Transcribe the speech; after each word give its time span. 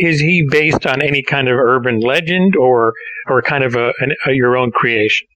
is 0.00 0.18
he 0.18 0.46
based 0.48 0.86
on 0.86 1.02
any 1.02 1.22
kind 1.22 1.48
of 1.48 1.56
urban 1.58 2.00
legend 2.00 2.56
or 2.56 2.94
or 3.28 3.42
kind 3.42 3.64
of 3.64 3.74
a, 3.74 3.92
an, 4.00 4.14
a 4.26 4.32
your 4.32 4.56
own 4.56 4.72
creation? 4.72 5.28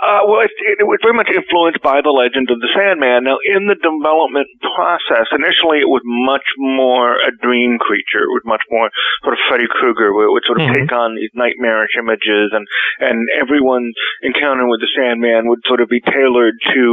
Uh, 0.00 0.24
well, 0.24 0.40
it, 0.40 0.48
it, 0.80 0.88
was 0.88 0.96
very 1.04 1.12
much 1.12 1.28
influenced 1.28 1.84
by 1.84 2.00
the 2.00 2.08
legend 2.08 2.48
of 2.48 2.56
the 2.56 2.72
Sandman. 2.72 3.28
Now, 3.28 3.36
in 3.44 3.68
the 3.68 3.76
development 3.76 4.48
process, 4.72 5.28
initially 5.28 5.84
it 5.84 5.92
was 5.92 6.00
much 6.08 6.48
more 6.56 7.20
a 7.20 7.28
dream 7.44 7.76
creature. 7.76 8.24
It 8.24 8.32
was 8.32 8.48
much 8.48 8.64
more 8.72 8.88
sort 9.20 9.36
of 9.36 9.44
Freddy 9.52 9.68
Krueger, 9.68 10.16
where 10.16 10.24
it 10.24 10.32
would 10.32 10.48
sort 10.48 10.56
of 10.56 10.72
mm-hmm. 10.72 10.88
take 10.88 10.92
on 10.96 11.20
these 11.20 11.28
nightmarish 11.36 12.00
images, 12.00 12.48
and 12.56 12.64
and 13.04 13.28
everyone's 13.36 13.92
encounter 14.24 14.64
with 14.64 14.80
the 14.80 14.88
Sandman 14.96 15.52
would 15.52 15.60
sort 15.68 15.84
of 15.84 15.92
be 15.92 16.00
tailored 16.00 16.56
to 16.72 16.84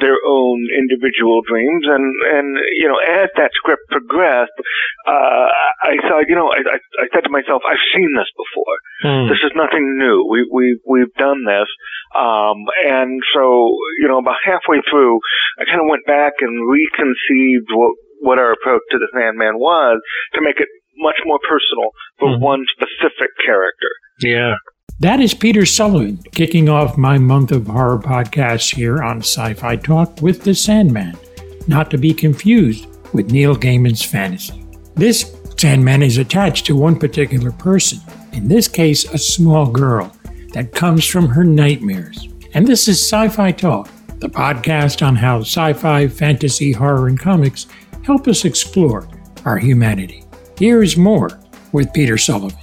their 0.00 0.16
own 0.24 0.64
individual 0.72 1.44
dreams. 1.44 1.84
And 1.84 2.08
and 2.32 2.48
you 2.80 2.88
know, 2.88 2.96
as 2.96 3.28
that 3.36 3.52
script 3.60 3.84
progressed, 3.92 4.56
uh, 5.04 5.52
I 5.84 6.00
saw, 6.08 6.24
you 6.24 6.32
know, 6.32 6.48
I, 6.48 6.64
I, 6.64 6.78
I 6.80 7.06
said 7.12 7.28
to 7.28 7.32
myself, 7.32 7.60
I've 7.68 7.84
seen 7.92 8.08
this 8.16 8.30
before. 8.32 8.76
Mm. 9.04 9.28
This 9.28 9.44
is 9.44 9.52
nothing 9.52 10.00
new. 10.00 10.24
We 10.24 10.48
we 10.48 10.80
we've 10.88 11.12
done 11.20 11.44
this. 11.44 11.68
Um, 12.16 12.53
and 12.86 13.20
so, 13.34 13.76
you 14.00 14.08
know, 14.08 14.18
about 14.18 14.36
halfway 14.44 14.80
through, 14.90 15.18
I 15.58 15.64
kind 15.64 15.80
of 15.80 15.88
went 15.88 16.06
back 16.06 16.34
and 16.40 16.70
reconceived 16.70 17.68
what, 17.72 17.92
what 18.20 18.38
our 18.38 18.52
approach 18.52 18.82
to 18.90 18.98
the 18.98 19.08
Sandman 19.14 19.58
was 19.58 20.00
to 20.34 20.40
make 20.42 20.60
it 20.60 20.68
much 20.96 21.16
more 21.26 21.38
personal 21.48 21.90
for 22.18 22.28
mm-hmm. 22.28 22.42
one 22.42 22.64
specific 22.76 23.30
character. 23.44 23.90
Yeah. 24.20 24.54
That 25.00 25.20
is 25.20 25.34
Peter 25.34 25.66
Sullivan 25.66 26.18
kicking 26.32 26.68
off 26.68 26.96
my 26.96 27.18
month 27.18 27.50
of 27.50 27.66
horror 27.66 27.98
podcast 27.98 28.74
here 28.74 29.02
on 29.02 29.18
Sci 29.18 29.54
Fi 29.54 29.76
Talk 29.76 30.22
with 30.22 30.44
The 30.44 30.54
Sandman, 30.54 31.16
not 31.66 31.90
to 31.90 31.98
be 31.98 32.14
confused 32.14 32.86
with 33.12 33.32
Neil 33.32 33.56
Gaiman's 33.56 34.02
fantasy. 34.02 34.64
This 34.94 35.36
Sandman 35.56 36.02
is 36.02 36.18
attached 36.18 36.66
to 36.66 36.76
one 36.76 36.98
particular 36.98 37.50
person, 37.50 37.98
in 38.32 38.48
this 38.48 38.68
case, 38.68 39.04
a 39.04 39.18
small 39.18 39.66
girl 39.66 40.12
that 40.52 40.72
comes 40.72 41.04
from 41.04 41.26
her 41.26 41.44
nightmares. 41.44 42.28
And 42.54 42.68
this 42.68 42.86
is 42.86 43.02
Sci 43.02 43.28
Fi 43.30 43.50
Talk, 43.50 43.90
the 44.20 44.28
podcast 44.28 45.04
on 45.04 45.16
how 45.16 45.40
sci 45.40 45.72
fi, 45.72 46.06
fantasy, 46.06 46.70
horror, 46.70 47.08
and 47.08 47.18
comics 47.18 47.66
help 48.04 48.28
us 48.28 48.44
explore 48.44 49.08
our 49.44 49.58
humanity. 49.58 50.22
Here 50.56 50.80
is 50.80 50.96
more 50.96 51.30
with 51.72 51.92
Peter 51.92 52.16
Sullivan. 52.16 52.56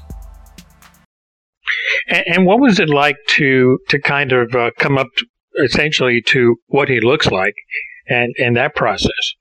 And, 2.08 2.24
and 2.26 2.46
what 2.46 2.62
was 2.62 2.80
it 2.80 2.88
like 2.88 3.18
to 3.36 3.80
to 3.90 4.00
kind 4.00 4.32
of 4.32 4.56
uh, 4.56 4.72
come 4.80 4.98
up 4.98 5.10
essentially 5.62 6.22
to 6.28 6.56
what 6.68 6.88
he 6.88 7.02
looks 7.02 7.28
like 7.28 7.56
and, 8.08 8.34
and 8.40 8.56
that 8.56 8.76
process? 8.76 9.36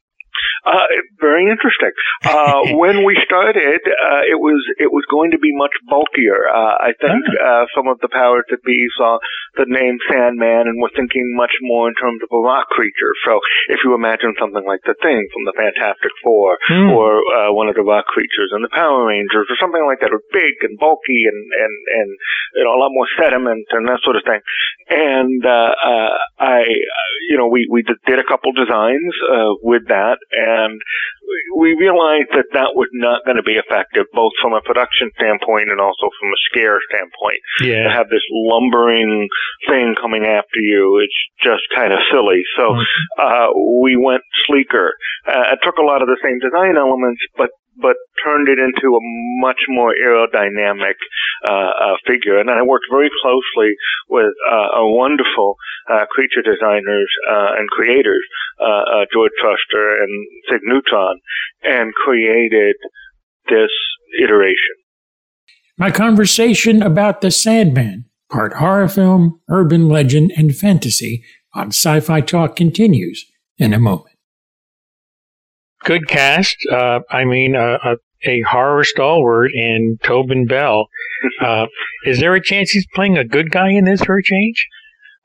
Uh, 0.64 0.84
very 1.20 1.48
interesting. 1.48 1.92
Uh, 2.24 2.76
when 2.76 3.04
we 3.04 3.16
started, 3.24 3.80
uh, 3.80 4.22
it 4.28 4.36
was 4.36 4.60
it 4.76 4.92
was 4.92 5.04
going 5.10 5.32
to 5.32 5.38
be 5.38 5.56
much 5.56 5.72
bulkier. 5.88 6.48
Uh, 6.48 6.76
I 6.76 6.92
think 7.00 7.24
ah. 7.40 7.64
uh, 7.64 7.64
some 7.74 7.88
of 7.88 8.00
the 8.00 8.12
powers 8.12 8.44
that 8.50 8.62
be 8.64 8.76
saw 8.96 9.18
the 9.56 9.66
name 9.66 9.96
Sandman 10.08 10.68
and 10.68 10.76
were 10.80 10.92
thinking 10.94 11.34
much 11.36 11.52
more 11.62 11.88
in 11.88 11.94
terms 11.96 12.20
of 12.22 12.28
a 12.32 12.40
rock 12.40 12.68
creature. 12.68 13.12
So 13.24 13.40
if 13.68 13.80
you 13.84 13.94
imagine 13.94 14.36
something 14.38 14.64
like 14.66 14.84
the 14.84 14.94
Thing 15.00 15.24
from 15.32 15.44
the 15.48 15.56
Fantastic 15.56 16.12
Four, 16.22 16.58
mm. 16.68 16.92
or 16.92 17.24
uh, 17.24 17.52
one 17.52 17.68
of 17.68 17.74
the 17.74 17.86
rock 17.86 18.04
creatures 18.06 18.52
in 18.52 18.60
the 18.60 18.72
Power 18.72 19.08
Rangers, 19.08 19.48
or 19.48 19.56
something 19.56 19.84
like 19.88 20.00
that, 20.04 20.12
or 20.12 20.20
big 20.32 20.60
and 20.62 20.76
bulky 20.78 21.24
and 21.24 21.40
and 21.56 21.74
and 22.04 22.10
you 22.56 22.64
know 22.64 22.76
a 22.76 22.80
lot 22.80 22.92
more 22.92 23.08
sediment 23.16 23.64
and 23.72 23.88
that 23.88 24.04
sort 24.04 24.16
of 24.16 24.24
thing. 24.28 24.40
And 24.90 25.42
I, 25.46 26.66
you 27.30 27.38
know, 27.38 27.48
we 27.48 27.66
we 27.70 27.82
did 27.82 28.18
a 28.18 28.26
couple 28.26 28.52
designs 28.52 29.14
with 29.62 29.88
that 29.88 30.18
and 30.32 30.49
we 31.56 31.74
realized 31.78 32.30
that 32.34 32.50
that 32.52 32.74
was 32.74 32.88
not 32.92 33.22
going 33.24 33.36
to 33.36 33.46
be 33.46 33.54
effective, 33.54 34.06
both 34.12 34.32
from 34.42 34.52
a 34.52 34.62
production 34.62 35.10
standpoint 35.14 35.70
and 35.70 35.80
also 35.80 36.10
from 36.18 36.28
a 36.30 36.40
scare 36.50 36.78
standpoint. 36.90 37.40
Yeah. 37.62 37.84
To 37.86 37.90
have 37.90 38.08
this 38.10 38.24
lumbering 38.32 39.28
thing 39.68 39.94
coming 40.00 40.24
after 40.24 40.58
you, 40.58 41.02
it's 41.04 41.20
just 41.42 41.62
kind 41.74 41.92
of 41.92 42.00
silly. 42.10 42.42
So 42.56 42.74
mm-hmm. 42.74 43.04
uh, 43.20 43.48
we 43.82 43.96
went 43.96 44.22
sleeker. 44.46 44.94
Uh, 45.26 45.54
it 45.54 45.60
took 45.62 45.78
a 45.78 45.86
lot 45.86 46.02
of 46.02 46.08
the 46.08 46.18
same 46.22 46.38
design 46.40 46.76
elements, 46.76 47.20
but 47.36 47.50
but 47.80 47.96
turned 48.24 48.48
it 48.48 48.58
into 48.58 48.94
a 48.94 49.00
much 49.40 49.60
more 49.68 49.92
aerodynamic 49.94 50.96
uh, 51.48 51.52
uh, 51.52 51.96
figure. 52.06 52.38
And 52.38 52.50
I 52.50 52.62
worked 52.62 52.86
very 52.90 53.10
closely 53.22 53.74
with 54.08 54.32
uh, 54.48 54.80
a 54.80 54.90
wonderful 54.90 55.56
uh, 55.90 56.06
creature 56.10 56.42
designers 56.42 57.10
uh, 57.28 57.58
and 57.58 57.68
creators, 57.70 58.24
uh, 58.60 59.06
George 59.12 59.32
Truster 59.42 60.02
and 60.02 60.26
Sig 60.50 60.60
Neutron, 60.64 61.18
and 61.62 61.92
created 61.94 62.76
this 63.48 63.70
iteration. 64.22 64.76
My 65.78 65.90
conversation 65.90 66.82
about 66.82 67.20
the 67.20 67.30
Sandman, 67.30 68.04
part 68.30 68.54
horror 68.54 68.88
film, 68.88 69.40
urban 69.48 69.88
legend, 69.88 70.32
and 70.36 70.54
fantasy 70.54 71.24
on 71.54 71.68
Sci 71.68 72.00
Fi 72.00 72.20
Talk 72.20 72.54
continues 72.54 73.24
in 73.58 73.72
a 73.72 73.78
moment 73.78 74.09
good 75.84 76.08
cast. 76.08 76.56
Uh, 76.70 77.00
I 77.10 77.24
mean, 77.24 77.56
uh, 77.56 77.78
a, 77.84 77.96
a, 78.28 78.42
horror 78.42 78.84
stalwart 78.84 79.50
in 79.54 79.98
Tobin 80.02 80.46
Bell. 80.46 80.88
Uh, 81.38 81.66
is 82.06 82.18
there 82.18 82.34
a 82.34 82.42
chance 82.42 82.70
he's 82.70 82.86
playing 82.94 83.18
a 83.18 83.24
good 83.24 83.50
guy 83.50 83.68
in 83.70 83.84
this 83.84 84.02
for 84.02 84.16
a 84.16 84.22
change? 84.22 84.66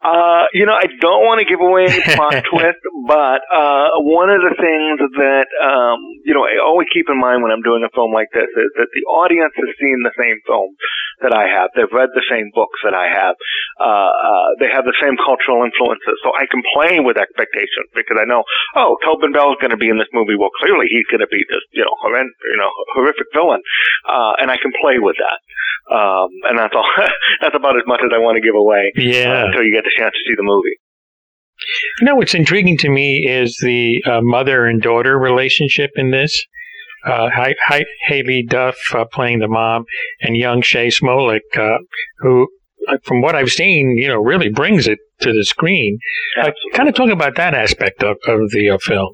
Uh, 0.06 0.46
you 0.54 0.70
know, 0.70 0.78
I 0.78 0.86
don't 1.02 1.26
want 1.26 1.42
to 1.42 1.50
give 1.50 1.58
away 1.58 1.90
any 1.90 1.98
plot 2.14 2.38
twist, 2.46 2.82
but 3.10 3.42
uh, 3.50 3.98
one 4.06 4.30
of 4.30 4.38
the 4.46 4.54
things 4.54 5.02
that 5.18 5.50
um, 5.58 5.98
you 6.22 6.38
know 6.38 6.46
I 6.46 6.62
always 6.62 6.86
keep 6.94 7.10
in 7.10 7.18
mind 7.18 7.42
when 7.42 7.50
I'm 7.50 7.66
doing 7.66 7.82
a 7.82 7.90
film 7.90 8.14
like 8.14 8.30
this 8.30 8.46
is 8.46 8.70
that 8.78 8.94
the 8.94 9.02
audience 9.10 9.58
has 9.58 9.70
seen 9.82 10.06
the 10.06 10.14
same 10.14 10.38
film 10.46 10.78
that 11.26 11.34
I 11.34 11.50
have. 11.50 11.74
They've 11.74 11.90
read 11.90 12.14
the 12.14 12.22
same 12.30 12.54
books 12.54 12.78
that 12.86 12.94
I 12.94 13.10
have. 13.10 13.34
Uh, 13.82 14.14
uh, 14.14 14.50
they 14.62 14.70
have 14.70 14.86
the 14.86 14.94
same 15.02 15.18
cultural 15.18 15.66
influences, 15.66 16.22
so 16.22 16.30
I 16.38 16.46
can 16.54 16.62
play 16.78 17.02
with 17.02 17.18
expectations 17.18 17.90
because 17.98 18.22
I 18.22 18.30
know, 18.30 18.46
oh, 18.78 19.02
Tobin 19.02 19.34
Bell 19.34 19.58
is 19.58 19.60
going 19.64 19.74
to 19.74 19.82
be 19.82 19.90
in 19.90 19.98
this 19.98 20.12
movie. 20.14 20.38
Well, 20.38 20.54
clearly 20.62 20.86
he's 20.86 21.10
going 21.10 21.26
to 21.26 21.32
be 21.34 21.42
this, 21.50 21.66
you 21.74 21.82
know, 21.82 21.96
horrend- 22.06 22.38
you 22.46 22.60
know, 22.62 22.70
horrific 22.94 23.26
villain, 23.34 23.66
uh, 24.06 24.38
and 24.38 24.54
I 24.54 24.62
can 24.62 24.70
play 24.78 25.02
with 25.02 25.18
that. 25.18 25.42
Um, 25.92 26.28
and 26.50 26.58
that's 26.58 26.74
all. 26.76 26.86
that's 27.42 27.56
about 27.56 27.76
as 27.78 27.84
much 27.86 28.02
as 28.04 28.12
I 28.14 28.18
want 28.20 28.36
to 28.38 28.42
give 28.42 28.56
away. 28.56 28.92
Yeah. 28.96 29.44
Uh, 29.44 29.46
until 29.48 29.64
you 29.64 29.72
get 29.72 29.84
the 29.84 29.92
chance 29.98 30.14
to 30.14 30.30
see 30.30 30.36
the 30.36 30.44
movie. 30.44 30.76
You 32.02 32.06
know, 32.08 32.16
what's 32.16 32.34
intriguing 32.34 32.78
to 32.80 32.90
me 32.90 33.26
is 33.28 33.58
the 33.64 34.04
uh, 34.06 34.20
mother 34.22 34.66
and 34.66 34.82
daughter 34.82 35.18
relationship 35.18 35.92
in 35.96 36.12
this. 36.12 36.46
Uh, 37.06 37.30
Hi- 37.34 37.56
Hi- 37.68 37.86
Haylie 38.10 38.48
Duff 38.48 38.76
uh, 38.94 39.06
playing 39.06 39.40
the 39.40 39.48
mom, 39.48 39.86
and 40.22 40.36
young 40.36 40.62
Shae 40.62 40.88
Smolik, 40.92 41.42
uh, 41.56 41.78
who, 42.20 42.48
uh, 42.90 42.98
from 43.04 43.22
what 43.22 43.36
I've 43.36 43.52
seen, 43.52 43.96
you 43.96 44.08
know, 44.08 44.18
really 44.20 44.50
brings 44.50 44.88
it 44.88 44.98
to 45.22 45.32
the 45.32 45.46
screen. 45.46 46.00
Uh, 46.42 46.52
kind 46.74 46.90
of 46.90 46.96
talk 46.96 47.10
about 47.10 47.36
that 47.36 47.54
aspect 47.54 48.04
of, 48.04 48.18
of 48.28 48.50
the 48.50 48.78
film. 48.84 49.10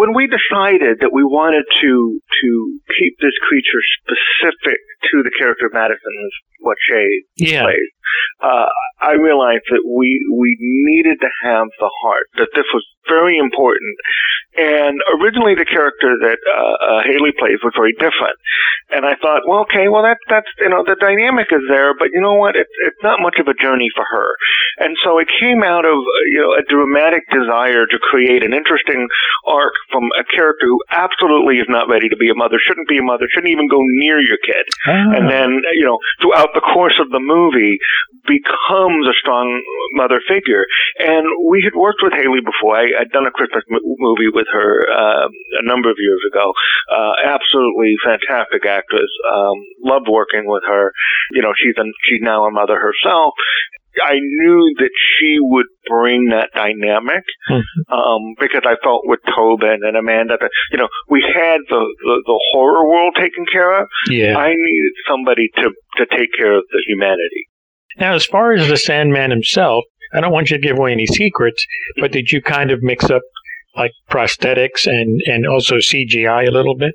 When 0.00 0.16
we 0.16 0.24
decided 0.32 1.04
that 1.04 1.12
we 1.12 1.24
wanted 1.24 1.68
to 1.68 1.92
to 2.24 2.50
keep 2.88 3.20
this 3.20 3.36
creature 3.44 3.84
specific 4.00 4.80
to 5.12 5.20
the 5.20 5.32
character 5.36 5.66
of 5.68 5.76
Madison, 5.76 6.16
what 6.60 6.80
Shae 6.88 7.28
yeah. 7.36 7.68
plays, 7.68 7.90
uh, 8.40 8.72
I 9.00 9.20
realized 9.20 9.68
that 9.68 9.84
we 9.84 10.08
we 10.32 10.56
needed 10.58 11.20
to 11.20 11.30
have 11.44 11.68
the 11.78 11.90
heart. 12.00 12.32
That 12.40 12.48
this 12.56 12.64
was 12.72 12.84
very 13.08 13.36
important. 13.36 13.92
And 14.58 14.98
originally, 15.20 15.54
the 15.54 15.64
character 15.64 16.18
that 16.26 16.38
uh, 16.42 16.76
uh, 16.82 17.00
Haylie 17.06 17.36
plays 17.38 17.62
was 17.62 17.72
very 17.78 17.92
different. 17.94 18.34
And 18.90 19.06
I 19.06 19.14
thought, 19.22 19.46
well, 19.46 19.62
okay, 19.70 19.86
well 19.86 20.02
that 20.02 20.18
that's 20.26 20.50
you 20.58 20.68
know 20.68 20.82
the 20.82 20.98
dynamic 20.98 21.46
is 21.54 21.62
there, 21.70 21.94
but 21.94 22.10
you 22.10 22.20
know 22.20 22.34
what? 22.34 22.56
It's 22.58 22.74
it's 22.82 22.98
not 23.02 23.22
much 23.22 23.38
of 23.38 23.46
a 23.46 23.54
journey 23.54 23.86
for 23.94 24.02
her. 24.02 24.34
And 24.82 24.98
so 25.06 25.22
it 25.22 25.30
came 25.38 25.62
out 25.62 25.86
of 25.86 25.94
you 26.34 26.42
know 26.42 26.58
a 26.58 26.66
dramatic 26.66 27.22
desire 27.30 27.86
to 27.86 27.98
create 28.02 28.42
an 28.42 28.50
interesting 28.50 29.06
arc 29.46 29.74
from 29.94 30.10
a 30.18 30.26
character 30.26 30.66
who 30.66 30.82
absolutely 30.90 31.62
is 31.62 31.70
not 31.70 31.86
ready 31.86 32.08
to 32.10 32.18
be 32.18 32.30
a 32.30 32.34
mother, 32.34 32.58
shouldn't 32.58 32.90
be 32.90 32.98
a 32.98 33.06
mother, 33.06 33.30
shouldn't 33.30 33.54
even 33.54 33.70
go 33.70 33.78
near 34.02 34.18
your 34.18 34.38
kid. 34.42 34.66
Ah. 34.90 35.14
And 35.14 35.30
then 35.30 35.62
you 35.78 35.86
know 35.86 36.02
throughout 36.18 36.50
the 36.58 36.64
course 36.74 36.98
of 36.98 37.14
the 37.14 37.22
movie 37.22 37.78
becomes 38.26 39.06
a 39.06 39.14
strong 39.22 39.46
mother 39.94 40.20
figure. 40.26 40.66
And 40.98 41.26
we 41.46 41.62
had 41.62 41.78
worked 41.78 42.02
with 42.02 42.12
Haylie 42.12 42.44
before. 42.44 42.76
I, 42.76 42.90
had 42.98 43.10
done 43.10 43.26
a 43.26 43.30
Christmas 43.30 43.64
m- 43.70 43.80
movie 43.98 44.28
with 44.32 44.39
her 44.52 44.86
uh, 44.88 45.28
a 45.60 45.64
number 45.66 45.90
of 45.90 45.96
years 45.98 46.20
ago. 46.30 46.52
Uh, 46.90 47.12
absolutely 47.24 47.94
fantastic 48.04 48.66
actress. 48.66 49.10
Um, 49.32 49.56
loved 49.84 50.08
working 50.08 50.44
with 50.46 50.62
her. 50.66 50.92
You 51.32 51.42
know, 51.42 51.52
she's 51.56 51.76
a, 51.78 51.84
she's 52.08 52.22
now 52.22 52.44
a 52.46 52.50
mother 52.50 52.78
herself. 52.78 53.34
I 54.02 54.14
knew 54.14 54.74
that 54.78 54.90
she 55.18 55.38
would 55.40 55.66
bring 55.88 56.28
that 56.30 56.50
dynamic 56.54 57.24
mm-hmm. 57.50 57.92
um, 57.92 58.34
because 58.38 58.62
I 58.64 58.76
felt 58.84 59.02
with 59.04 59.18
Tobin 59.34 59.80
and 59.82 59.96
Amanda 59.96 60.36
that 60.40 60.50
you 60.70 60.78
know 60.78 60.88
we 61.08 61.22
had 61.22 61.58
the, 61.68 61.82
the, 62.04 62.22
the 62.24 62.40
horror 62.52 62.88
world 62.88 63.14
taken 63.16 63.46
care 63.50 63.82
of. 63.82 63.88
Yeah, 64.08 64.36
I 64.36 64.50
needed 64.50 64.92
somebody 65.08 65.48
to 65.56 65.70
to 65.96 66.06
take 66.16 66.30
care 66.36 66.56
of 66.56 66.64
the 66.70 66.82
humanity. 66.86 67.48
Now, 67.98 68.14
as 68.14 68.24
far 68.24 68.52
as 68.52 68.68
the 68.68 68.76
Sandman 68.76 69.30
himself, 69.30 69.84
I 70.12 70.20
don't 70.20 70.32
want 70.32 70.50
you 70.50 70.56
to 70.56 70.62
give 70.62 70.78
away 70.78 70.92
any 70.92 71.06
secrets, 71.06 71.64
but 72.00 72.12
did 72.12 72.30
you 72.30 72.40
kind 72.40 72.70
of 72.70 72.82
mix 72.82 73.10
up 73.10 73.22
like 73.76 73.92
prosthetics 74.10 74.86
and 74.86 75.22
and 75.26 75.46
also 75.46 75.76
CGI 75.76 76.46
a 76.46 76.50
little 76.50 76.76
bit? 76.76 76.94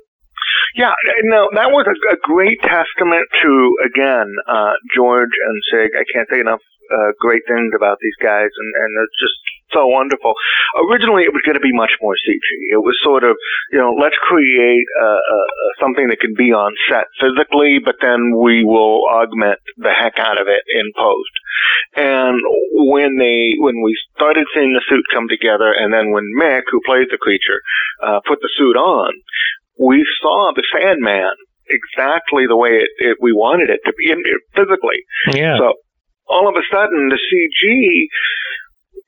Yeah, 0.76 0.92
no, 1.24 1.48
that 1.56 1.72
was 1.72 1.88
a, 1.88 1.96
a 2.12 2.18
great 2.20 2.60
testament 2.60 3.24
to 3.42 3.52
again 3.80 4.28
uh, 4.46 4.76
George 4.94 5.32
and 5.32 5.56
Sig. 5.72 5.96
I 5.96 6.04
can't 6.12 6.28
say 6.28 6.40
enough 6.40 6.60
uh, 6.92 7.16
great 7.18 7.42
things 7.48 7.72
about 7.74 7.96
these 8.04 8.16
guys, 8.20 8.52
and 8.52 8.70
and 8.76 8.90
it's 9.00 9.16
just 9.16 9.40
so 9.72 9.86
wonderful. 9.88 10.34
Originally, 10.88 11.24
it 11.24 11.32
was 11.32 11.42
going 11.44 11.56
to 11.56 11.64
be 11.64 11.72
much 11.72 11.92
more 12.00 12.14
CG. 12.14 12.46
It 12.70 12.78
was 12.78 12.96
sort 13.02 13.24
of, 13.24 13.36
you 13.72 13.78
know, 13.78 13.94
let's 13.98 14.16
create 14.22 14.86
uh, 15.00 15.04
uh, 15.18 15.48
something 15.80 16.08
that 16.08 16.20
can 16.20 16.34
be 16.36 16.52
on 16.52 16.72
set 16.88 17.06
physically, 17.20 17.78
but 17.82 17.96
then 18.00 18.36
we 18.38 18.64
will 18.64 19.08
augment 19.10 19.58
the 19.76 19.90
heck 19.90 20.18
out 20.18 20.40
of 20.40 20.46
it 20.46 20.62
in 20.70 20.92
post. 20.96 21.34
And 21.96 22.38
when 22.72 23.18
they, 23.18 23.56
when 23.58 23.82
we 23.82 23.96
started 24.14 24.46
seeing 24.54 24.72
the 24.72 24.84
suit 24.88 25.04
come 25.12 25.28
together, 25.28 25.72
and 25.72 25.92
then 25.92 26.12
when 26.12 26.30
Mick, 26.38 26.62
who 26.70 26.80
plays 26.86 27.08
the 27.10 27.18
creature, 27.18 27.60
uh, 28.02 28.20
put 28.26 28.38
the 28.40 28.50
suit 28.56 28.76
on, 28.76 29.10
we 29.78 30.04
saw 30.22 30.52
the 30.54 30.64
Sandman 30.72 31.36
exactly 31.68 32.46
the 32.46 32.56
way 32.56 32.70
it, 32.78 32.90
it 32.98 33.16
we 33.20 33.32
wanted 33.32 33.70
it 33.70 33.80
to 33.84 33.92
be 33.98 34.10
in, 34.10 34.22
physically. 34.54 35.02
Yeah. 35.32 35.58
So 35.58 35.74
all 36.28 36.48
of 36.48 36.54
a 36.54 36.64
sudden, 36.70 37.08
the 37.08 37.18
CG 37.18 38.08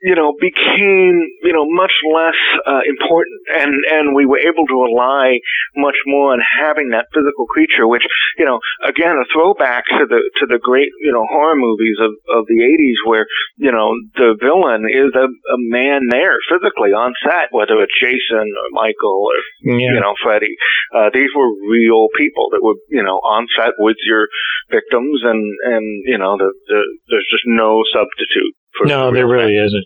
you 0.02 0.14
know, 0.14 0.32
became, 0.38 1.26
you 1.42 1.52
know, 1.52 1.66
much 1.66 1.92
less 2.14 2.38
uh, 2.66 2.86
important, 2.86 3.34
and 3.50 3.74
and 3.90 4.14
we 4.14 4.26
were 4.26 4.38
able 4.38 4.66
to 4.66 4.76
rely 4.78 5.38
much 5.76 5.96
more 6.06 6.32
on 6.32 6.40
having 6.40 6.90
that 6.90 7.06
physical 7.12 7.46
creature, 7.46 7.86
which, 7.86 8.06
you 8.38 8.44
know, 8.44 8.60
again, 8.86 9.18
a 9.18 9.26
throwback 9.34 9.84
to 9.86 10.06
the 10.06 10.22
to 10.38 10.46
the 10.46 10.58
great, 10.62 10.88
you 11.02 11.12
know, 11.12 11.26
horror 11.26 11.56
movies 11.56 11.98
of 11.98 12.14
of 12.30 12.46
the 12.46 12.62
'80s, 12.62 13.08
where 13.08 13.26
you 13.56 13.72
know 13.72 13.90
the 14.14 14.38
villain 14.38 14.86
is 14.86 15.10
a, 15.18 15.26
a 15.26 15.58
man 15.58 16.06
there 16.10 16.38
physically 16.46 16.94
on 16.94 17.14
set, 17.26 17.50
whether 17.50 17.82
it's 17.82 17.98
Jason 17.98 18.46
or 18.46 18.66
Michael 18.70 19.26
or 19.26 19.38
yeah. 19.66 19.98
you 19.98 20.00
know 20.00 20.14
Freddy. 20.22 20.54
Uh, 20.94 21.10
these 21.12 21.30
were 21.34 21.50
real 21.68 22.06
people 22.16 22.48
that 22.52 22.62
were, 22.62 22.78
you 22.88 23.02
know, 23.02 23.18
on 23.26 23.46
set 23.58 23.74
with 23.78 23.96
your 24.06 24.28
victims, 24.70 25.22
and 25.24 25.42
and 25.64 25.84
you 26.06 26.18
know, 26.18 26.38
the, 26.38 26.52
the 26.68 26.80
there's 27.10 27.28
just 27.30 27.44
no 27.46 27.82
substitute 27.92 28.54
no, 28.84 29.12
there 29.12 29.26
really 29.26 29.56
isn't. 29.56 29.84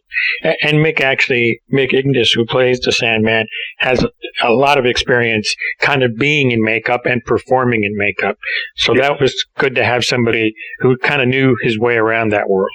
And 0.62 0.84
Mick 0.84 1.00
actually, 1.00 1.60
Mick 1.72 1.92
Ignis, 1.92 2.32
who 2.32 2.44
plays 2.44 2.80
the 2.80 2.92
Sandman, 2.92 3.46
has 3.78 4.04
a 4.42 4.50
lot 4.50 4.78
of 4.78 4.86
experience 4.86 5.54
kind 5.80 6.02
of 6.02 6.16
being 6.16 6.50
in 6.50 6.62
makeup 6.62 7.02
and 7.06 7.22
performing 7.24 7.84
in 7.84 7.96
makeup. 7.96 8.36
So 8.76 8.94
yeah. 8.94 9.02
that 9.02 9.20
was 9.20 9.34
good 9.58 9.74
to 9.76 9.84
have 9.84 10.04
somebody 10.04 10.54
who 10.80 10.96
kind 10.98 11.22
of 11.22 11.28
knew 11.28 11.56
his 11.62 11.78
way 11.78 11.96
around 11.96 12.30
that 12.30 12.48
world 12.48 12.70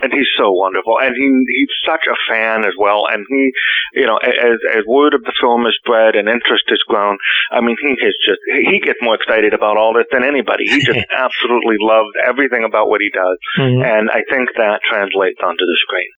and 0.00 0.12
he's 0.12 0.28
so 0.36 0.52
wonderful, 0.52 0.98
and 1.00 1.14
he 1.16 1.26
he's 1.54 1.74
such 1.84 2.06
a 2.06 2.16
fan 2.30 2.64
as 2.64 2.74
well. 2.78 3.06
And 3.10 3.26
he, 3.28 3.50
you 3.94 4.06
know, 4.06 4.16
as 4.18 4.58
as 4.74 4.84
word 4.86 5.14
of 5.14 5.22
the 5.24 5.34
film 5.40 5.66
is 5.66 5.76
spread 5.82 6.14
and 6.14 6.28
interest 6.28 6.64
has 6.68 6.78
grown, 6.86 7.18
I 7.50 7.60
mean, 7.60 7.76
he 7.80 7.90
has 8.00 8.14
just 8.26 8.40
he 8.46 8.80
gets 8.80 8.98
more 9.02 9.14
excited 9.14 9.54
about 9.54 9.76
all 9.76 9.94
this 9.94 10.06
than 10.12 10.22
anybody. 10.22 10.64
He 10.64 10.80
just 10.80 11.00
absolutely 11.10 11.76
loves 11.80 12.10
everything 12.26 12.64
about 12.64 12.88
what 12.88 13.00
he 13.00 13.10
does, 13.10 13.38
mm-hmm. 13.58 13.82
and 13.82 14.10
I 14.10 14.22
think 14.30 14.50
that 14.56 14.80
translates 14.88 15.40
onto 15.42 15.64
the 15.64 15.78
screen. 15.86 16.10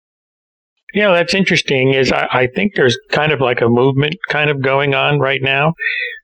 You 0.94 1.04
know, 1.04 1.14
that's 1.14 1.34
interesting. 1.34 1.94
Is 1.94 2.12
I, 2.12 2.28
I 2.31 2.48
think 2.48 2.74
there's 2.76 2.98
kind 3.12 3.31
of 3.31 3.40
like 3.42 3.62
a 3.62 3.70
movement 3.70 4.16
kind 4.30 4.50
of 4.50 4.62
going 4.62 4.94
on 4.94 5.20
right 5.20 5.42
now, 5.42 5.74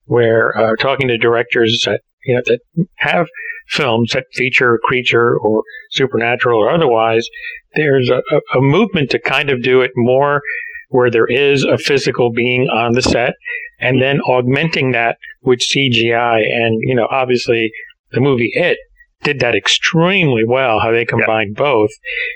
where 0.05 0.57
uh, 0.57 0.75
talking 0.79 1.07
to 1.07 1.17
directors 1.17 1.87
you 2.25 2.35
know 2.35 2.41
that 2.45 2.59
have 2.95 3.27
films 3.67 4.11
that 4.13 4.25
feature 4.33 4.75
a 4.75 4.79
creature 4.79 5.37
or 5.37 5.63
supernatural 5.91 6.59
or 6.59 6.69
otherwise, 6.69 7.27
there's 7.75 8.09
a, 8.09 8.21
a, 8.53 8.61
movement 8.61 9.09
to 9.09 9.19
kind 9.19 9.49
of 9.49 9.61
do 9.61 9.81
it 9.81 9.91
more 9.95 10.41
where 10.89 11.09
there 11.09 11.25
is 11.25 11.63
a 11.63 11.77
physical 11.77 12.31
being 12.31 12.67
on 12.69 12.93
the 12.93 13.01
set 13.01 13.33
and 13.79 14.01
then 14.01 14.21
augmenting 14.21 14.91
that 14.91 15.17
with 15.41 15.59
CGI. 15.59 16.41
And, 16.41 16.79
you 16.81 16.95
know, 16.95 17.07
obviously 17.09 17.71
the 18.11 18.21
movie 18.21 18.51
It 18.53 18.77
did 19.25 19.39
that 19.39 19.55
extremely 19.55 20.43
well, 20.45 20.79
how 20.79 20.91
they 20.91 21.03
combined 21.03 21.55
yeah. 21.57 21.63
both. 21.63 21.89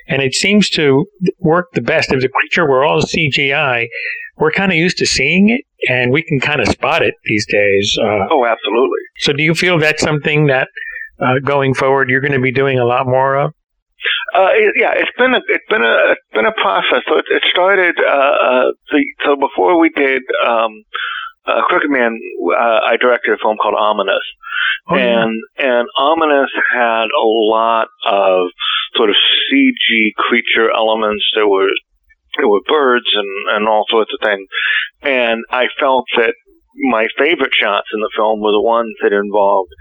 And 0.07 0.21
it 0.21 0.33
seems 0.33 0.69
to 0.71 1.05
work 1.39 1.67
the 1.73 1.81
best. 1.81 2.11
If 2.11 2.21
the 2.21 2.29
creature 2.29 2.67
were 2.67 2.83
all 2.83 3.01
CGI, 3.01 3.87
we're 4.37 4.51
kind 4.51 4.71
of 4.71 4.77
used 4.77 4.97
to 4.97 5.05
seeing 5.05 5.49
it 5.49 5.61
and 5.87 6.11
we 6.11 6.23
can 6.23 6.39
kind 6.39 6.59
of 6.59 6.67
spot 6.67 7.01
it 7.03 7.13
these 7.25 7.45
days. 7.47 7.97
Uh, 8.01 8.27
oh, 8.31 8.45
absolutely. 8.45 8.99
So 9.19 9.31
do 9.33 9.43
you 9.43 9.53
feel 9.53 9.79
that's 9.79 10.01
something 10.01 10.47
that 10.47 10.67
uh, 11.21 11.39
going 11.45 11.73
forward 11.73 12.09
you're 12.09 12.21
going 12.21 12.33
to 12.33 12.41
be 12.41 12.51
doing 12.51 12.79
a 12.79 12.85
lot 12.85 13.05
more 13.05 13.37
of? 13.37 13.53
Uh, 14.33 14.49
it, 14.53 14.73
yeah, 14.77 14.93
it's 14.95 15.11
been 15.17 15.33
a 15.33 15.41
it's 15.49 15.65
been 15.69 15.83
a 15.83 16.11
it's 16.11 16.33
been 16.33 16.45
a 16.45 16.53
process. 16.53 17.03
So 17.07 17.17
it, 17.17 17.25
it 17.29 17.43
started 17.51 17.95
uh, 17.99 18.13
uh, 18.13 18.63
the, 18.91 19.03
so 19.25 19.35
before 19.35 19.77
we 19.77 19.89
did 19.89 20.21
um, 20.47 20.71
uh, 21.49 21.61
Crooked 21.67 21.89
Man, 21.89 22.19
uh, 22.51 22.79
I 22.85 22.97
directed 22.97 23.33
a 23.33 23.37
film 23.37 23.57
called 23.57 23.75
Ominous, 23.77 24.23
oh, 24.89 24.95
and 24.95 25.41
yeah. 25.57 25.79
and 25.79 25.87
Ominous 25.97 26.51
had 26.73 27.05
a 27.05 27.25
lot 27.25 27.87
of 28.05 28.47
sort 28.95 29.09
of 29.09 29.15
CG 29.15 30.13
creature 30.15 30.69
elements. 30.75 31.23
There 31.35 31.47
were 31.47 31.69
there 32.37 32.47
were 32.47 32.61
birds 32.67 33.07
and 33.13 33.55
and 33.55 33.67
all 33.67 33.85
sorts 33.89 34.11
of 34.13 34.25
things, 34.25 34.47
and 35.01 35.43
I 35.51 35.67
felt 35.79 36.05
that 36.17 36.33
my 36.91 37.07
favorite 37.17 37.53
shots 37.53 37.87
in 37.93 37.99
the 37.99 38.11
film 38.15 38.41
were 38.41 38.51
the 38.51 38.61
ones 38.61 38.95
that 39.01 39.11
involved 39.11 39.71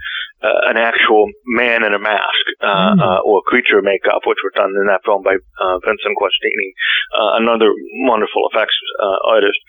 uh, 0.41 0.71
an 0.71 0.77
actual 0.77 1.27
man 1.45 1.83
in 1.83 1.93
a 1.93 1.99
mask 1.99 2.45
uh, 2.61 2.95
mm. 2.95 2.99
uh, 2.99 3.19
or 3.27 3.41
creature 3.43 3.81
makeup, 3.81 4.23
which 4.25 4.39
were 4.43 4.55
done 4.55 4.71
in 4.71 4.87
that 4.87 5.03
film 5.03 5.23
by 5.23 5.35
uh, 5.35 5.77
Vincent 5.83 6.15
Guastini, 6.15 6.69
uh, 7.15 7.43
another 7.43 7.71
wonderful 8.07 8.47
effects 8.51 8.75
uh, 9.03 9.19
artist. 9.27 9.59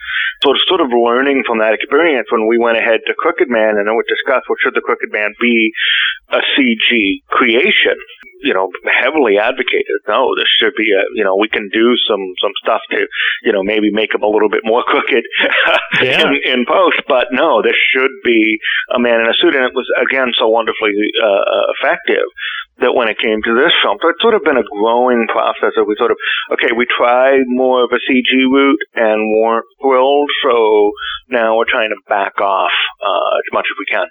So, 0.43 0.55
sort 0.69 0.81
of 0.81 0.89
learning 0.95 1.45
from 1.47 1.59
that 1.59 1.75
experience, 1.75 2.29
when 2.31 2.47
we 2.47 2.59
went 2.59 2.79
ahead 2.79 3.01
to 3.07 3.15
Crooked 3.15 3.51
Man 3.51 3.77
and 3.77 3.87
then 3.87 3.97
we 3.97 4.03
discussed, 4.09 4.47
well, 4.49 4.61
should 4.63 4.75
the 4.75 4.81
Crooked 4.81 5.13
Man 5.13 5.35
be 5.41 5.73
a 6.31 6.41
CG 6.57 7.27
creation? 7.29 7.99
you 8.43 8.55
know, 8.55 8.73
heavily 8.89 9.37
advocated. 9.37 10.01
No, 10.09 10.33
this 10.35 10.49
should 10.59 10.73
be 10.77 10.93
a, 10.93 11.05
you 11.15 11.25
know, 11.25 11.37
we 11.37 11.49
can 11.49 11.69
do 11.73 11.97
some, 12.09 12.21
some 12.41 12.53
stuff 12.63 12.81
to, 12.91 13.07
you 13.45 13.53
know, 13.53 13.63
maybe 13.63 13.93
make 13.93 14.15
him 14.15 14.23
a 14.23 14.27
little 14.29 14.49
bit 14.49 14.65
more 14.65 14.83
crooked 14.89 15.25
yeah. 16.01 16.25
in, 16.25 16.61
in 16.61 16.65
post, 16.67 17.05
but 17.07 17.29
no, 17.33 17.63
this 17.63 17.77
should 17.93 18.13
be 18.25 18.59
a 18.95 18.99
man 18.99 19.21
in 19.21 19.29
a 19.29 19.37
suit. 19.37 19.55
And 19.55 19.65
it 19.65 19.75
was, 19.75 19.87
again, 20.01 20.33
so 20.39 20.49
wonderfully 20.61 20.93
uh, 21.17 21.27
uh, 21.27 21.67
effective 21.81 22.29
that 22.85 22.93
when 22.93 23.09
it 23.09 23.17
came 23.19 23.41
to 23.45 23.53
this 23.57 23.73
film, 23.83 23.97
so 24.01 24.09
it's 24.09 24.21
sort 24.21 24.37
of 24.37 24.45
been 24.45 24.57
a 24.57 24.69
growing 24.77 25.27
process 25.29 25.73
of 25.77 25.89
we 25.89 25.97
sort 25.97 26.12
of, 26.12 26.17
okay, 26.53 26.73
we 26.77 26.85
tried 26.85 27.45
more 27.49 27.85
of 27.85 27.91
a 27.93 28.01
CG 28.05 28.33
route 28.53 28.81
and 28.95 29.37
weren't 29.41 29.65
thrilled, 29.81 30.31
so 30.45 30.93
now 31.29 31.57
we're 31.57 31.69
trying 31.69 31.91
to 31.91 32.01
back 32.09 32.41
off 32.41 32.73
uh, 33.05 33.37
as 33.41 33.49
much 33.53 33.65
as 33.65 33.77
we 33.81 33.87
can. 33.89 34.07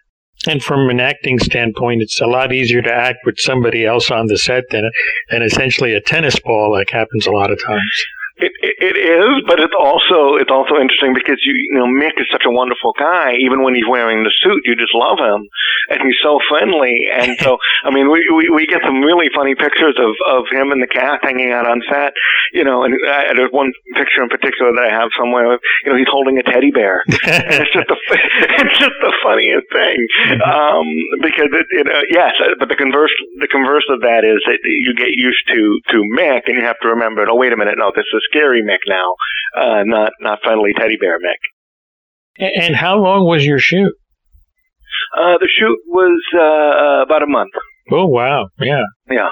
And 0.47 0.63
from 0.63 0.89
an 0.89 0.99
acting 0.99 1.37
standpoint, 1.39 2.01
it's 2.01 2.21
a 2.21 2.25
lot 2.25 2.53
easier 2.53 2.81
to 2.81 2.93
act 2.93 3.19
with 3.25 3.39
somebody 3.39 3.85
else 3.85 4.09
on 4.09 4.27
the 4.27 4.37
set 4.37 4.63
than, 4.69 4.89
than 5.29 5.41
essentially 5.41 5.93
a 5.93 6.01
tennis 6.01 6.39
ball, 6.39 6.71
like 6.71 6.89
happens 6.91 7.27
a 7.27 7.31
lot 7.31 7.51
of 7.51 7.61
times. 7.61 8.05
It, 8.39 8.55
it, 8.63 8.75
it 8.79 8.95
is, 8.95 9.43
but 9.51 9.59
it's 9.59 9.75
also 9.75 10.39
it's 10.39 10.51
also 10.51 10.79
interesting 10.79 11.11
because 11.11 11.35
you 11.43 11.51
you 11.51 11.75
know 11.75 11.91
Mick 11.91 12.15
is 12.15 12.27
such 12.31 12.47
a 12.47 12.51
wonderful 12.51 12.95
guy. 12.95 13.35
Even 13.43 13.67
when 13.67 13.75
he's 13.75 13.83
wearing 13.83 14.23
the 14.23 14.31
suit, 14.39 14.63
you 14.63 14.79
just 14.79 14.95
love 14.95 15.19
him, 15.19 15.43
and 15.91 15.99
he's 15.99 16.15
so 16.23 16.39
friendly. 16.47 17.11
And 17.11 17.35
so, 17.43 17.59
I 17.85 17.91
mean, 17.91 18.07
we, 18.07 18.23
we 18.31 18.47
we 18.47 18.63
get 18.63 18.79
some 18.87 19.03
really 19.03 19.27
funny 19.35 19.59
pictures 19.59 19.99
of 19.99 20.15
of 20.31 20.47
him 20.47 20.71
and 20.71 20.79
the 20.79 20.87
cat 20.87 21.19
hanging 21.19 21.51
out 21.51 21.67
on 21.67 21.83
set. 21.91 22.15
You 22.55 22.63
know, 22.63 22.87
and 22.87 22.95
I, 23.11 23.35
there's 23.35 23.51
one 23.51 23.75
picture 23.99 24.23
in 24.23 24.31
particular 24.31 24.71
that 24.71 24.87
I 24.87 24.93
have 24.95 25.11
somewhere. 25.19 25.59
You 25.83 25.91
know, 25.91 25.99
he's 25.99 26.07
holding 26.07 26.39
a 26.39 26.43
teddy 26.47 26.71
bear. 26.71 27.03
and 27.27 27.59
it's 27.59 27.75
just 27.75 27.91
the 27.91 27.99
it's 28.63 28.79
just 28.79 28.97
the 29.03 29.13
funniest 29.19 29.67
thing. 29.75 29.99
Um, 30.47 30.87
because 31.19 31.51
it, 31.51 31.67
it 31.75 31.85
uh, 31.91 32.07
yes, 32.07 32.39
but 32.55 32.71
the 32.71 32.79
converse 32.79 33.11
the 33.43 33.51
converse 33.51 33.85
of 33.91 33.99
that 34.07 34.23
is 34.23 34.39
that 34.47 34.63
you 34.63 34.95
get 34.95 35.11
used 35.11 35.43
to 35.51 35.59
to 35.91 35.97
Mick, 36.15 36.47
and 36.47 36.55
you 36.55 36.63
have 36.63 36.79
to 36.79 36.95
remember. 36.95 37.27
Oh, 37.27 37.35
wait 37.35 37.51
a 37.51 37.57
minute, 37.59 37.75
no, 37.75 37.91
this 37.91 38.07
is 38.15 38.23
scary 38.29 38.61
Mick 38.63 38.79
now, 38.87 39.15
uh, 39.55 39.83
not 39.85 40.11
not 40.21 40.39
friendly 40.43 40.71
teddy 40.77 40.97
bear 40.99 41.19
Mick. 41.19 41.41
And 42.39 42.75
how 42.75 42.97
long 42.97 43.27
was 43.27 43.45
your 43.45 43.59
shoot? 43.59 43.93
Uh, 45.17 45.37
the 45.39 45.49
shoot 45.59 45.77
was 45.87 46.21
uh, 46.35 47.03
about 47.03 47.23
a 47.23 47.27
month. 47.27 47.51
Oh 47.91 48.05
wow! 48.05 48.47
Yeah. 48.59 48.83
Yeah. 49.09 49.29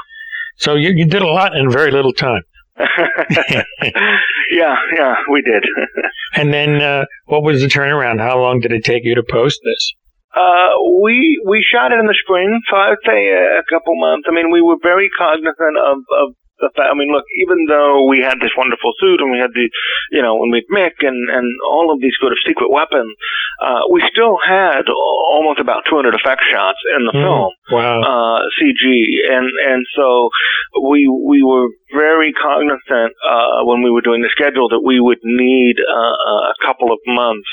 So 0.57 0.75
you 0.75 0.89
you 0.89 1.05
did 1.05 1.21
a 1.21 1.27
lot 1.27 1.55
in 1.55 1.69
very 1.69 1.91
little 1.91 2.13
time. 2.13 2.41
yeah, 2.79 4.75
yeah, 4.95 5.15
we 5.31 5.41
did. 5.41 5.63
and 6.35 6.53
then, 6.53 6.81
uh, 6.81 7.05
what 7.25 7.43
was 7.43 7.61
the 7.61 7.67
turnaround? 7.67 8.19
How 8.19 8.39
long 8.39 8.59
did 8.59 8.71
it 8.71 8.83
take 8.83 9.03
you 9.03 9.15
to 9.15 9.23
post 9.23 9.59
this? 9.63 9.93
Uh, 10.35 10.77
we 11.01 11.41
we 11.47 11.65
shot 11.65 11.91
it 11.91 11.99
in 11.99 12.05
the 12.05 12.17
spring, 12.23 12.59
so 12.69 12.77
I'd 12.77 13.01
say 13.05 13.29
a, 13.33 13.59
a 13.59 13.63
couple 13.69 13.93
months. 13.97 14.27
I 14.29 14.33
mean, 14.33 14.51
we 14.51 14.61
were 14.61 14.77
very 14.81 15.09
cognizant 15.17 15.77
of, 15.81 15.97
of 15.97 16.35
the 16.59 16.69
fact, 16.73 16.89
I 16.89 16.95
mean, 16.97 17.13
look, 17.13 17.25
even 17.37 17.69
though 17.69 18.09
we 18.09 18.19
had 18.19 18.41
this 18.41 18.53
wonderful 18.57 18.93
suit 18.97 19.21
and 19.21 19.29
we 19.29 19.37
had 19.37 19.53
the, 19.53 19.69
you 20.11 20.21
know, 20.21 20.41
and 20.41 20.49
we 20.49 20.65
had 20.65 20.73
Mick 20.73 21.05
and, 21.05 21.29
and 21.29 21.45
all 21.69 21.93
of 21.93 22.01
these 22.01 22.17
sort 22.19 22.33
of 22.33 22.41
secret 22.45 22.73
weapons, 22.73 23.13
uh, 23.61 23.85
we 23.93 24.01
still 24.09 24.37
had 24.41 24.89
almost 24.89 25.59
about 25.59 25.85
200 25.89 26.13
effect 26.17 26.41
shots 26.49 26.81
in 26.97 27.05
the 27.05 27.13
mm, 27.13 27.21
film. 27.21 27.51
Wow. 27.69 28.01
Uh, 28.01 28.39
CG. 28.57 28.81
And, 29.29 29.49
and 29.53 29.85
so 29.93 30.29
we, 30.81 31.05
we 31.05 31.45
were 31.45 31.69
very 31.93 32.33
cognizant, 32.33 33.13
uh, 33.21 33.61
when 33.63 33.83
we 33.83 33.91
were 33.93 34.01
doing 34.01 34.21
the 34.21 34.33
schedule 34.33 34.69
that 34.69 34.81
we 34.81 34.99
would 34.99 35.21
need, 35.23 35.77
uh, 35.77 36.53
a 36.53 36.57
couple 36.65 36.91
of 36.91 36.99
months 37.05 37.47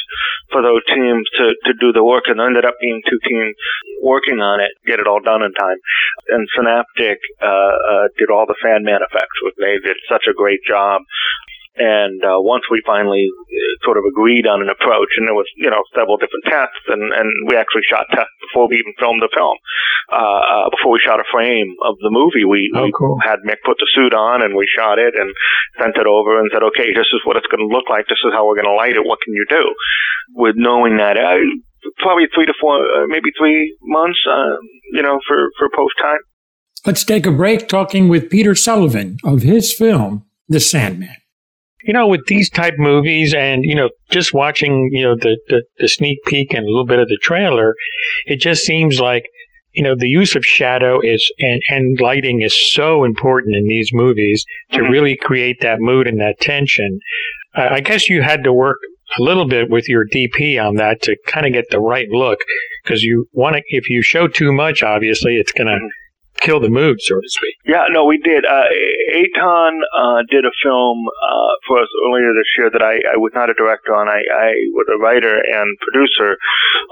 for 0.51 0.63
those 0.63 0.85
teams 0.89 1.29
to, 1.37 1.53
to 1.65 1.73
do 1.81 1.93
the 1.93 2.05
work 2.05 2.25
and 2.27 2.39
there 2.39 2.49
ended 2.49 2.65
up 2.65 2.75
being 2.81 3.01
two 3.09 3.21
teams 3.29 3.55
working 4.03 4.41
on 4.41 4.61
it, 4.61 4.73
get 4.87 5.01
it 5.01 5.07
all 5.07 5.21
done 5.21 5.43
in 5.43 5.53
time. 5.53 5.77
And 6.29 6.49
Synaptic, 6.57 7.19
uh, 7.41 7.47
uh, 7.47 8.07
did 8.19 8.31
all 8.31 8.47
the 8.47 8.57
Sandman 8.63 8.94
effects 9.03 9.39
with 9.43 9.55
me. 9.59 9.79
They 9.83 9.95
did 9.95 9.99
such 10.11 10.27
a 10.29 10.37
great 10.37 10.61
job. 10.67 11.03
And 11.75 12.23
uh, 12.23 12.39
once 12.39 12.63
we 12.71 12.79
finally 12.87 13.27
uh, 13.27 13.75
sort 13.83 13.99
of 13.99 14.07
agreed 14.07 14.47
on 14.47 14.63
an 14.63 14.71
approach, 14.71 15.11
and 15.19 15.27
there 15.27 15.35
was 15.35 15.51
you 15.59 15.67
know 15.67 15.83
several 15.91 16.15
different 16.23 16.47
tests, 16.47 16.87
and, 16.87 17.03
and 17.11 17.27
we 17.51 17.59
actually 17.59 17.83
shot 17.91 18.07
tests 18.15 18.31
before 18.47 18.71
we 18.71 18.79
even 18.79 18.95
filmed 19.03 19.19
the 19.19 19.33
film. 19.35 19.59
Uh, 20.07 20.15
uh, 20.15 20.67
before 20.71 20.95
we 20.95 21.03
shot 21.03 21.19
a 21.19 21.27
frame 21.35 21.75
of 21.83 21.99
the 21.99 22.15
movie, 22.15 22.47
we, 22.47 22.71
oh, 22.79 22.87
we 22.87 22.95
had 23.27 23.43
Mick 23.43 23.59
put 23.67 23.75
the 23.83 23.91
suit 23.91 24.15
on, 24.15 24.47
and 24.47 24.55
we 24.55 24.71
shot 24.71 25.03
it 25.03 25.19
and 25.19 25.35
sent 25.83 25.99
it 25.99 26.07
over, 26.07 26.39
and 26.39 26.47
said, 26.55 26.63
okay, 26.63 26.95
this 26.95 27.11
is 27.11 27.19
what 27.27 27.35
it's 27.35 27.51
going 27.51 27.67
to 27.67 27.71
look 27.73 27.91
like. 27.91 28.07
This 28.07 28.23
is 28.23 28.31
how 28.31 28.47
we're 28.47 28.61
going 28.61 28.71
to 28.71 28.79
light 28.79 28.95
it. 28.95 29.03
What 29.03 29.19
can 29.27 29.35
you 29.35 29.47
do? 29.51 29.67
With 30.39 30.55
knowing 30.55 31.03
that, 31.03 31.19
uh, 31.19 31.43
probably 31.99 32.31
three 32.31 32.47
to 32.47 32.55
four, 32.63 32.79
uh, 32.79 33.11
maybe 33.11 33.35
three 33.35 33.75
months, 33.83 34.23
uh, 34.31 34.63
you 34.95 35.03
know, 35.03 35.19
for 35.27 35.51
for 35.59 35.67
post 35.75 35.99
time. 35.99 36.23
Let's 36.87 37.03
take 37.03 37.25
a 37.25 37.33
break 37.33 37.67
talking 37.67 38.09
with 38.09 38.29
Peter 38.29 38.55
Sullivan 38.55 39.17
of 39.25 39.41
his 39.41 39.73
film, 39.73 40.27
The 40.51 40.61
Sandman. 40.61 41.17
You 41.83 41.95
know, 41.95 42.07
with 42.07 42.27
these 42.27 42.51
type 42.51 42.75
movies 42.77 43.33
and, 43.33 43.65
you 43.65 43.75
know, 43.75 43.89
just 44.11 44.35
watching, 44.35 44.91
you 44.93 45.03
know, 45.03 45.17
the, 45.17 45.39
the, 45.49 45.63
the 45.79 45.89
sneak 45.89 46.19
peek 46.27 46.53
and 46.53 46.65
a 46.65 46.69
little 46.69 46.85
bit 46.85 46.99
of 46.99 47.09
the 47.09 47.19
trailer, 47.23 47.75
it 48.27 48.37
just 48.37 48.65
seems 48.65 49.01
like, 49.01 49.25
you 49.73 49.83
know, 49.83 49.95
the 49.97 50.09
use 50.09 50.37
of 50.37 50.45
shadow 50.45 51.01
is 51.03 51.33
and, 51.39 51.63
and 51.69 52.01
lighting 52.01 52.43
is 52.43 52.55
so 52.75 53.05
important 53.05 53.57
in 53.57 53.67
these 53.67 53.91
movies 53.93 54.45
to 54.73 54.79
mm-hmm. 54.79 54.93
really 54.93 55.17
create 55.17 55.63
that 55.63 55.81
mood 55.81 56.07
and 56.07 56.21
that 56.21 56.39
tension. 56.39 57.01
Uh, 57.57 57.69
I 57.71 57.81
guess 57.81 58.11
you 58.11 58.21
had 58.21 58.45
to 58.45 58.53
work 58.53 58.79
a 59.19 59.23
little 59.23 59.49
bit 59.49 59.71
with 59.71 59.89
your 59.89 60.07
DP 60.07 60.63
on 60.63 60.77
that 60.77 61.01
to 61.03 61.17
kind 61.27 61.47
of 61.47 61.53
get 61.53 61.71
the 61.71 61.81
right 61.81 62.09
look 62.11 62.41
because 62.83 63.03
you 63.03 63.27
want 63.33 63.57
to, 63.57 63.63
if 63.69 63.89
you 63.89 64.03
show 64.03 64.29
too 64.29 64.53
much, 64.53 64.83
obviously 64.83 65.37
it's 65.37 65.53
going 65.53 65.69
to 65.69 65.75
mm-hmm 65.77 65.89
kill 66.41 66.61
the 66.61 66.69
mood, 66.69 67.01
so 67.01 67.17
to 67.17 67.29
speak. 67.29 67.57
Yeah, 67.65 67.85
no, 67.91 68.05
we 68.05 68.19
did. 68.19 68.45
Uh, 68.45 68.69
Eitan 69.15 69.81
uh, 69.97 70.23
did 70.31 70.45
a 70.45 70.53
film 70.63 71.05
uh, 71.09 71.53
for 71.67 71.81
us 71.81 71.89
earlier 72.07 72.33
this 72.35 72.51
year 72.59 72.71
that 72.71 72.83
I, 72.83 73.01
I 73.15 73.17
was 73.17 73.33
not 73.35 73.51
a 73.51 73.55
director 73.55 73.95
on. 73.95 74.09
I, 74.09 74.21
I 74.33 74.53
was 74.73 74.87
a 74.93 74.99
writer 74.99 75.37
and 75.37 75.79
producer 75.81 76.37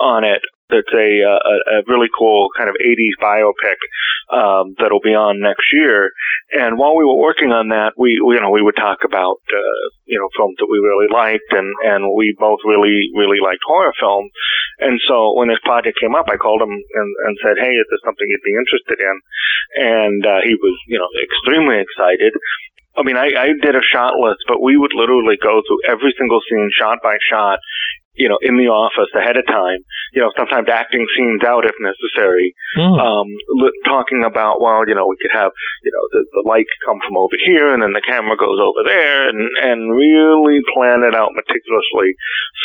on 0.00 0.24
it 0.24 0.42
that's 0.70 0.92
a, 0.94 1.20
uh, 1.20 1.38
a, 1.44 1.78
a 1.78 1.82
really 1.86 2.08
cool 2.16 2.48
kind 2.56 2.68
of 2.68 2.74
80s 2.80 3.16
biopic 3.20 3.76
um, 4.32 4.74
that'll 4.80 5.04
be 5.04 5.12
on 5.12 5.44
next 5.44 5.68
year. 5.72 6.10
And 6.52 6.80
while 6.80 6.96
we 6.96 7.04
were 7.04 7.20
working 7.20 7.52
on 7.52 7.68
that, 7.68 7.92
we, 8.00 8.16
we 8.24 8.34
you 8.36 8.40
know 8.40 8.50
we 8.50 8.64
would 8.64 8.76
talk 8.76 9.04
about 9.04 9.40
uh, 9.52 9.82
you 10.08 10.16
know 10.16 10.28
films 10.36 10.56
that 10.58 10.68
we 10.72 10.80
really 10.80 11.12
liked, 11.12 11.52
and 11.52 11.68
and 11.84 12.08
we 12.16 12.32
both 12.40 12.64
really 12.64 13.12
really 13.12 13.44
liked 13.44 13.62
horror 13.64 13.92
films. 14.00 14.32
And 14.80 14.96
so 15.04 15.36
when 15.36 15.52
this 15.52 15.60
project 15.62 16.00
came 16.00 16.16
up, 16.16 16.26
I 16.32 16.40
called 16.40 16.64
him 16.64 16.72
and, 16.72 17.10
and 17.28 17.34
said, 17.44 17.60
"Hey, 17.60 17.76
is 17.76 17.88
this 17.92 18.00
something 18.04 18.24
you'd 18.24 18.48
be 18.48 18.56
interested 18.56 18.98
in?" 19.04 19.16
And 19.76 20.20
uh, 20.24 20.40
he 20.44 20.56
was 20.56 20.76
you 20.88 20.98
know 20.98 21.08
extremely 21.20 21.80
excited. 21.80 22.32
I 22.96 23.02
mean, 23.02 23.16
I, 23.16 23.32
I 23.36 23.48
did 23.60 23.74
a 23.74 23.84
shot 23.92 24.14
list, 24.20 24.44
but 24.46 24.60
we 24.60 24.76
would 24.76 24.92
literally 24.94 25.36
go 25.40 25.62
through 25.64 25.80
every 25.88 26.12
single 26.18 26.40
scene 26.48 26.70
shot 26.76 26.98
by 27.02 27.16
shot 27.30 27.58
you 28.14 28.28
know, 28.28 28.36
in 28.42 28.60
the 28.60 28.68
office 28.68 29.08
ahead 29.16 29.40
of 29.40 29.46
time, 29.48 29.80
you 30.12 30.20
know, 30.20 30.28
sometimes 30.36 30.68
acting 30.68 31.06
scenes 31.16 31.40
out 31.44 31.64
if 31.64 31.72
necessary, 31.80 32.52
mm. 32.76 32.96
um, 33.00 33.28
talking 33.88 34.24
about, 34.24 34.60
well, 34.60 34.84
you 34.86 34.94
know, 34.94 35.08
we 35.08 35.16
could 35.16 35.32
have, 35.32 35.50
you 35.82 35.92
know, 35.92 36.04
the, 36.12 36.20
the 36.36 36.44
light 36.44 36.68
come 36.84 37.00
from 37.00 37.16
over 37.16 37.36
here 37.40 37.72
and 37.72 37.82
then 37.82 37.96
the 37.96 38.04
camera 38.04 38.36
goes 38.36 38.60
over 38.60 38.84
there 38.84 39.28
and, 39.28 39.48
and 39.64 39.96
really 39.96 40.60
plan 40.76 41.08
it 41.08 41.16
out 41.16 41.32
meticulously 41.32 42.12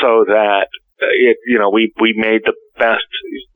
so 0.04 0.28
that 0.28 0.68
uh, 1.00 1.08
it, 1.16 1.38
you 1.48 1.60
know, 1.60 1.72
we, 1.72 1.94
we 2.02 2.12
made 2.18 2.44
the 2.44 2.58
best 2.76 3.08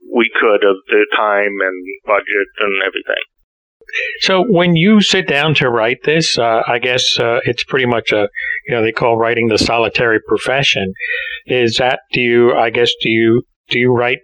we 0.08 0.32
could 0.32 0.64
of 0.64 0.76
the 0.88 1.04
time 1.16 1.52
and 1.60 1.76
budget 2.08 2.48
and 2.60 2.80
everything. 2.80 3.24
So 4.20 4.44
when 4.48 4.76
you 4.76 5.00
sit 5.00 5.26
down 5.28 5.54
to 5.56 5.68
write 5.68 6.04
this, 6.04 6.38
uh, 6.38 6.62
I 6.66 6.78
guess 6.78 7.18
uh, 7.18 7.40
it's 7.44 7.64
pretty 7.64 7.86
much 7.86 8.12
a 8.12 8.28
you 8.66 8.74
know 8.74 8.82
they 8.82 8.92
call 8.92 9.16
writing 9.16 9.48
the 9.48 9.58
solitary 9.58 10.20
profession. 10.26 10.92
Is 11.46 11.76
that 11.76 12.00
do 12.12 12.20
you? 12.20 12.54
I 12.54 12.70
guess 12.70 12.90
do 13.00 13.10
you 13.10 13.42
do 13.68 13.78
you 13.78 13.92
write 13.92 14.18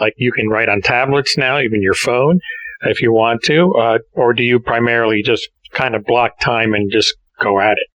like 0.00 0.14
you 0.16 0.32
can 0.32 0.48
write 0.48 0.68
on 0.68 0.80
tablets 0.80 1.36
now, 1.36 1.60
even 1.60 1.82
your 1.82 1.94
phone, 1.94 2.40
if 2.82 3.00
you 3.00 3.12
want 3.12 3.42
to, 3.44 3.72
uh, 3.78 3.98
or 4.12 4.32
do 4.32 4.42
you 4.42 4.60
primarily 4.60 5.22
just 5.22 5.48
kind 5.72 5.94
of 5.94 6.04
block 6.04 6.38
time 6.40 6.74
and 6.74 6.90
just 6.90 7.14
go 7.40 7.60
at 7.60 7.72
it? 7.72 7.88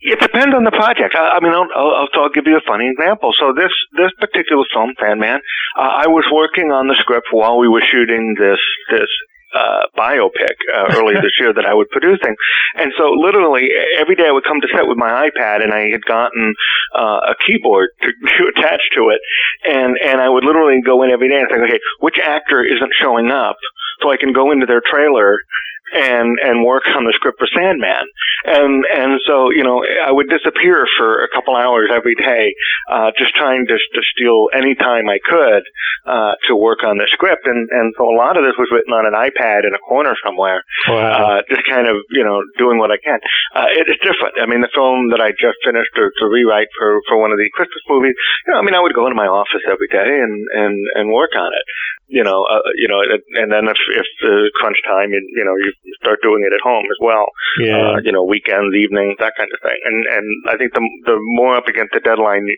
It 0.00 0.20
depends 0.20 0.54
on 0.54 0.62
the 0.62 0.70
project. 0.70 1.14
I, 1.14 1.38
I 1.38 1.40
mean, 1.40 1.52
I'll, 1.52 1.66
I'll, 1.74 2.08
I'll, 2.14 2.30
give 2.30 2.46
you 2.46 2.56
a 2.56 2.66
funny 2.66 2.88
example. 2.88 3.32
So 3.38 3.52
this 3.52 3.72
this 3.96 4.12
particular 4.20 4.62
film, 4.72 4.94
Sandman, 5.00 5.40
uh, 5.76 6.06
I 6.06 6.06
was 6.06 6.24
working 6.30 6.70
on 6.70 6.86
the 6.86 6.94
script 7.00 7.26
while 7.32 7.58
we 7.58 7.68
were 7.68 7.82
shooting 7.82 8.36
this 8.38 8.62
this 8.90 9.10
uh, 9.54 9.88
biopic 9.96 10.56
uh, 10.74 10.96
earlier 10.96 11.20
this 11.22 11.36
year 11.40 11.52
that 11.54 11.64
I 11.64 11.74
was 11.74 11.86
producing. 11.90 12.34
And 12.76 12.92
so 12.98 13.10
literally 13.10 13.68
every 13.98 14.14
day 14.14 14.26
I 14.28 14.32
would 14.32 14.44
come 14.44 14.60
to 14.60 14.68
set 14.74 14.86
with 14.86 14.98
my 14.98 15.28
iPad 15.28 15.62
and 15.62 15.72
I 15.72 15.88
had 15.90 16.04
gotten 16.04 16.54
uh, 16.94 17.32
a 17.32 17.34
keyboard 17.46 17.90
to, 18.02 18.08
to 18.38 18.42
attach 18.56 18.82
to 18.96 19.10
it. 19.10 19.20
And, 19.64 19.96
and 20.04 20.20
I 20.20 20.28
would 20.28 20.44
literally 20.44 20.80
go 20.84 21.02
in 21.02 21.10
every 21.10 21.28
day 21.28 21.40
and 21.40 21.48
think, 21.48 21.62
okay, 21.62 21.80
which 22.00 22.18
actor 22.22 22.62
isn't 22.62 22.92
showing 23.00 23.30
up 23.30 23.56
so 24.02 24.10
I 24.10 24.16
can 24.16 24.32
go 24.32 24.52
into 24.52 24.66
their 24.66 24.82
trailer 24.84 25.38
and 25.92 26.38
and 26.42 26.64
work 26.64 26.84
on 26.94 27.04
the 27.04 27.12
script 27.14 27.38
for 27.38 27.48
Sandman. 27.54 28.06
And 28.44 28.84
and 28.86 29.20
so 29.26 29.50
you 29.50 29.64
know 29.64 29.84
I 29.84 30.12
would 30.12 30.28
disappear 30.28 30.86
for 30.96 31.24
a 31.24 31.28
couple 31.28 31.56
hours 31.56 31.90
every 31.92 32.14
day, 32.14 32.54
uh, 32.90 33.10
just 33.18 33.34
trying 33.34 33.66
to 33.66 33.76
to 33.76 34.02
steal 34.14 34.48
any 34.54 34.74
time 34.74 35.08
I 35.08 35.18
could 35.18 35.64
uh, 36.06 36.34
to 36.48 36.56
work 36.56 36.84
on 36.84 36.98
the 36.98 37.08
script. 37.12 37.46
And 37.46 37.68
and 37.70 37.94
so 37.96 38.04
a 38.04 38.16
lot 38.16 38.36
of 38.36 38.44
this 38.44 38.54
was 38.58 38.68
written 38.72 38.92
on 38.92 39.06
an 39.06 39.14
iPad 39.14 39.66
in 39.66 39.74
a 39.74 39.78
corner 39.78 40.14
somewhere, 40.24 40.62
wow. 40.88 41.38
uh, 41.38 41.42
just 41.48 41.66
kind 41.68 41.88
of 41.88 41.96
you 42.10 42.24
know 42.24 42.42
doing 42.58 42.78
what 42.78 42.90
I 42.90 42.98
can. 42.98 43.20
Uh, 43.54 43.70
it, 43.72 43.88
it's 43.88 44.04
different. 44.04 44.36
I 44.40 44.46
mean, 44.46 44.60
the 44.60 44.72
film 44.74 45.10
that 45.10 45.20
I 45.20 45.32
just 45.32 45.58
finished 45.64 45.92
to, 45.96 46.10
to 46.10 46.24
rewrite 46.28 46.68
for 46.76 47.00
for 47.08 47.16
one 47.16 47.32
of 47.32 47.38
the 47.38 47.48
Christmas 47.52 47.82
movies. 47.88 48.14
You 48.46 48.52
know, 48.52 48.60
I 48.60 48.62
mean, 48.62 48.74
I 48.74 48.80
would 48.80 48.94
go 48.94 49.06
into 49.06 49.18
my 49.18 49.28
office 49.28 49.64
every 49.64 49.88
day 49.88 50.10
and 50.20 50.34
and 50.52 50.76
and 50.94 51.12
work 51.12 51.32
on 51.36 51.52
it 51.52 51.66
you 52.08 52.24
know, 52.24 52.44
uh, 52.48 52.64
you 52.74 52.88
know, 52.88 53.04
and 53.04 53.52
then 53.52 53.68
if 53.68 53.76
if 53.92 54.06
the 54.24 54.50
crunch 54.56 54.80
time, 54.84 55.12
you, 55.12 55.20
you 55.36 55.44
know, 55.44 55.52
you 55.60 55.72
start 56.00 56.18
doing 56.24 56.40
it 56.40 56.56
at 56.56 56.64
home 56.64 56.84
as 56.88 56.96
well. 57.04 57.28
Yeah. 57.60 57.76
Uh, 57.76 58.00
you 58.02 58.12
know, 58.12 58.24
weekends, 58.24 58.74
evenings, 58.74 59.20
that 59.20 59.36
kind 59.36 59.52
of 59.52 59.60
thing. 59.60 59.76
And 59.84 59.98
and 60.08 60.26
I 60.48 60.56
think 60.56 60.72
the 60.72 60.80
the 61.04 61.16
more 61.36 61.54
up 61.54 61.68
against 61.68 61.92
the 61.92 62.00
deadline 62.00 62.48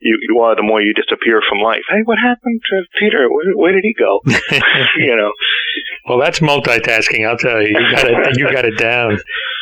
you 0.00 0.18
you 0.28 0.40
are, 0.40 0.56
the 0.56 0.62
more 0.62 0.80
you 0.80 0.94
disappear 0.94 1.40
from 1.48 1.58
life. 1.58 1.82
Hey, 1.88 2.00
what 2.04 2.18
happened 2.18 2.60
to 2.70 2.82
Peter? 2.98 3.28
Where, 3.30 3.54
where 3.54 3.72
did 3.72 3.84
he 3.84 3.94
go? 3.94 4.20
you 4.96 5.16
know. 5.16 5.32
Well, 6.08 6.18
that's 6.18 6.40
multitasking. 6.40 7.28
I'll 7.28 7.36
tell 7.36 7.60
you. 7.60 7.68
You 7.68 7.92
got 7.94 8.06
it. 8.06 8.38
you 8.38 8.50
got 8.50 8.64
it 8.64 8.78
down. 8.78 9.14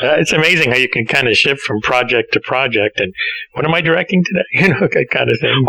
Uh, 0.02 0.14
it's 0.18 0.32
amazing 0.32 0.70
how 0.70 0.76
you 0.76 0.88
can 0.88 1.06
kind 1.06 1.28
of 1.28 1.36
shift 1.36 1.60
from 1.62 1.80
project 1.80 2.32
to 2.32 2.40
project. 2.40 3.00
And 3.00 3.12
what 3.52 3.64
am 3.64 3.74
I 3.74 3.80
directing 3.80 4.24
today? 4.24 4.44
You 4.58 4.68
know, 4.68 4.80
that 4.80 5.06
kind 5.10 5.30
of 5.30 5.38
thing. 5.40 5.66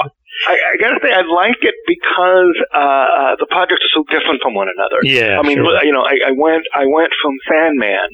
I, 0.47 0.55
I 0.55 0.73
gotta 0.79 0.99
say, 1.03 1.11
I 1.11 1.21
like 1.27 1.59
it 1.61 1.75
because 1.83 2.55
uh, 2.73 2.79
uh, 2.79 3.35
the 3.39 3.47
projects 3.51 3.83
are 3.83 3.93
so 3.99 4.03
different 4.07 4.39
from 4.41 4.55
one 4.55 4.67
another. 4.71 5.03
Yeah, 5.03 5.39
I 5.39 5.43
mean, 5.43 5.59
sure. 5.59 5.83
you 5.83 5.91
know, 5.91 6.03
I, 6.03 6.31
I 6.31 6.31
went, 6.31 6.63
I 6.73 6.85
went 6.87 7.11
from 7.21 7.33
Sandman. 7.49 8.09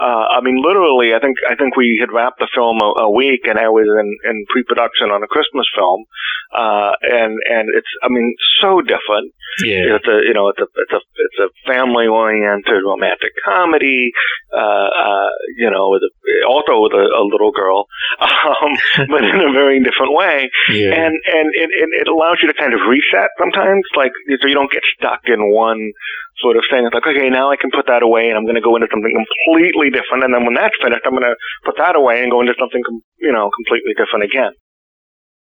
Uh, 0.00 0.36
I 0.36 0.40
mean, 0.40 0.60
literally, 0.60 1.14
I 1.14 1.20
think, 1.20 1.36
I 1.48 1.54
think 1.54 1.76
we 1.76 1.96
had 2.00 2.12
wrapped 2.12 2.40
the 2.40 2.48
film 2.54 2.80
a, 2.82 3.08
a 3.08 3.10
week, 3.10 3.44
and 3.44 3.58
I 3.58 3.68
was 3.68 3.86
in, 3.86 4.08
in 4.28 4.44
pre-production 4.50 5.08
on 5.08 5.22
a 5.22 5.28
Christmas 5.28 5.68
film, 5.76 6.04
uh, 6.52 6.92
and 7.02 7.38
and 7.48 7.68
it's, 7.72 7.88
I 8.02 8.08
mean, 8.08 8.34
so 8.60 8.80
different. 8.80 9.32
Yeah, 9.64 9.96
it's 9.96 10.08
a, 10.08 10.24
you 10.26 10.34
know, 10.34 10.48
it's 10.48 10.60
a, 10.60 10.68
it's 10.76 10.92
a, 10.92 11.00
it's 11.00 11.40
a 11.40 11.48
family-oriented 11.70 12.82
romantic 12.84 13.32
comedy. 13.44 14.12
Uh, 14.52 14.88
uh, 14.92 15.30
you 15.56 15.70
know, 15.70 15.88
with 15.88 16.02
a, 16.02 16.10
also 16.48 16.80
with 16.80 16.92
a, 16.92 17.04
a 17.04 17.22
little 17.24 17.52
girl, 17.52 17.86
um, 18.20 18.72
but 19.08 19.24
in 19.24 19.40
a 19.40 19.52
very 19.52 19.82
different 19.82 20.14
way. 20.14 20.50
Yeah. 20.70 20.94
and 20.94 21.14
and 21.14 21.46
it, 21.54 21.70
it, 21.70 21.88
it 22.04 22.08
allows 22.08 22.38
you 22.42 22.48
to 22.48 22.56
kind 22.56 22.74
of 22.74 22.80
reset 22.88 23.30
sometimes, 23.38 23.84
like 23.96 24.12
so 24.40 24.46
you 24.46 24.54
don't 24.54 24.70
get 24.70 24.82
stuck 24.96 25.20
in 25.26 25.52
one 25.52 25.92
sort 26.40 26.56
of 26.56 26.64
thing. 26.70 26.84
It's 26.84 26.94
like, 26.94 27.06
okay, 27.06 27.28
now 27.28 27.50
I 27.50 27.56
can 27.56 27.70
put 27.70 27.86
that 27.86 28.02
away, 28.02 28.28
and 28.28 28.36
I'm 28.36 28.44
going 28.44 28.58
to 28.58 28.64
go 28.64 28.76
into 28.76 28.88
something 28.90 29.12
completely 29.12 29.90
different. 29.90 30.24
And 30.24 30.34
then 30.34 30.44
when 30.44 30.54
that's 30.54 30.74
finished, 30.82 31.04
I'm 31.04 31.12
going 31.12 31.28
to 31.28 31.36
put 31.64 31.76
that 31.78 31.96
away 31.96 32.22
and 32.22 32.30
go 32.30 32.40
into 32.40 32.54
something, 32.58 32.82
you 33.18 33.32
know, 33.32 33.50
completely 33.50 33.94
different 33.94 34.26
again. 34.26 34.52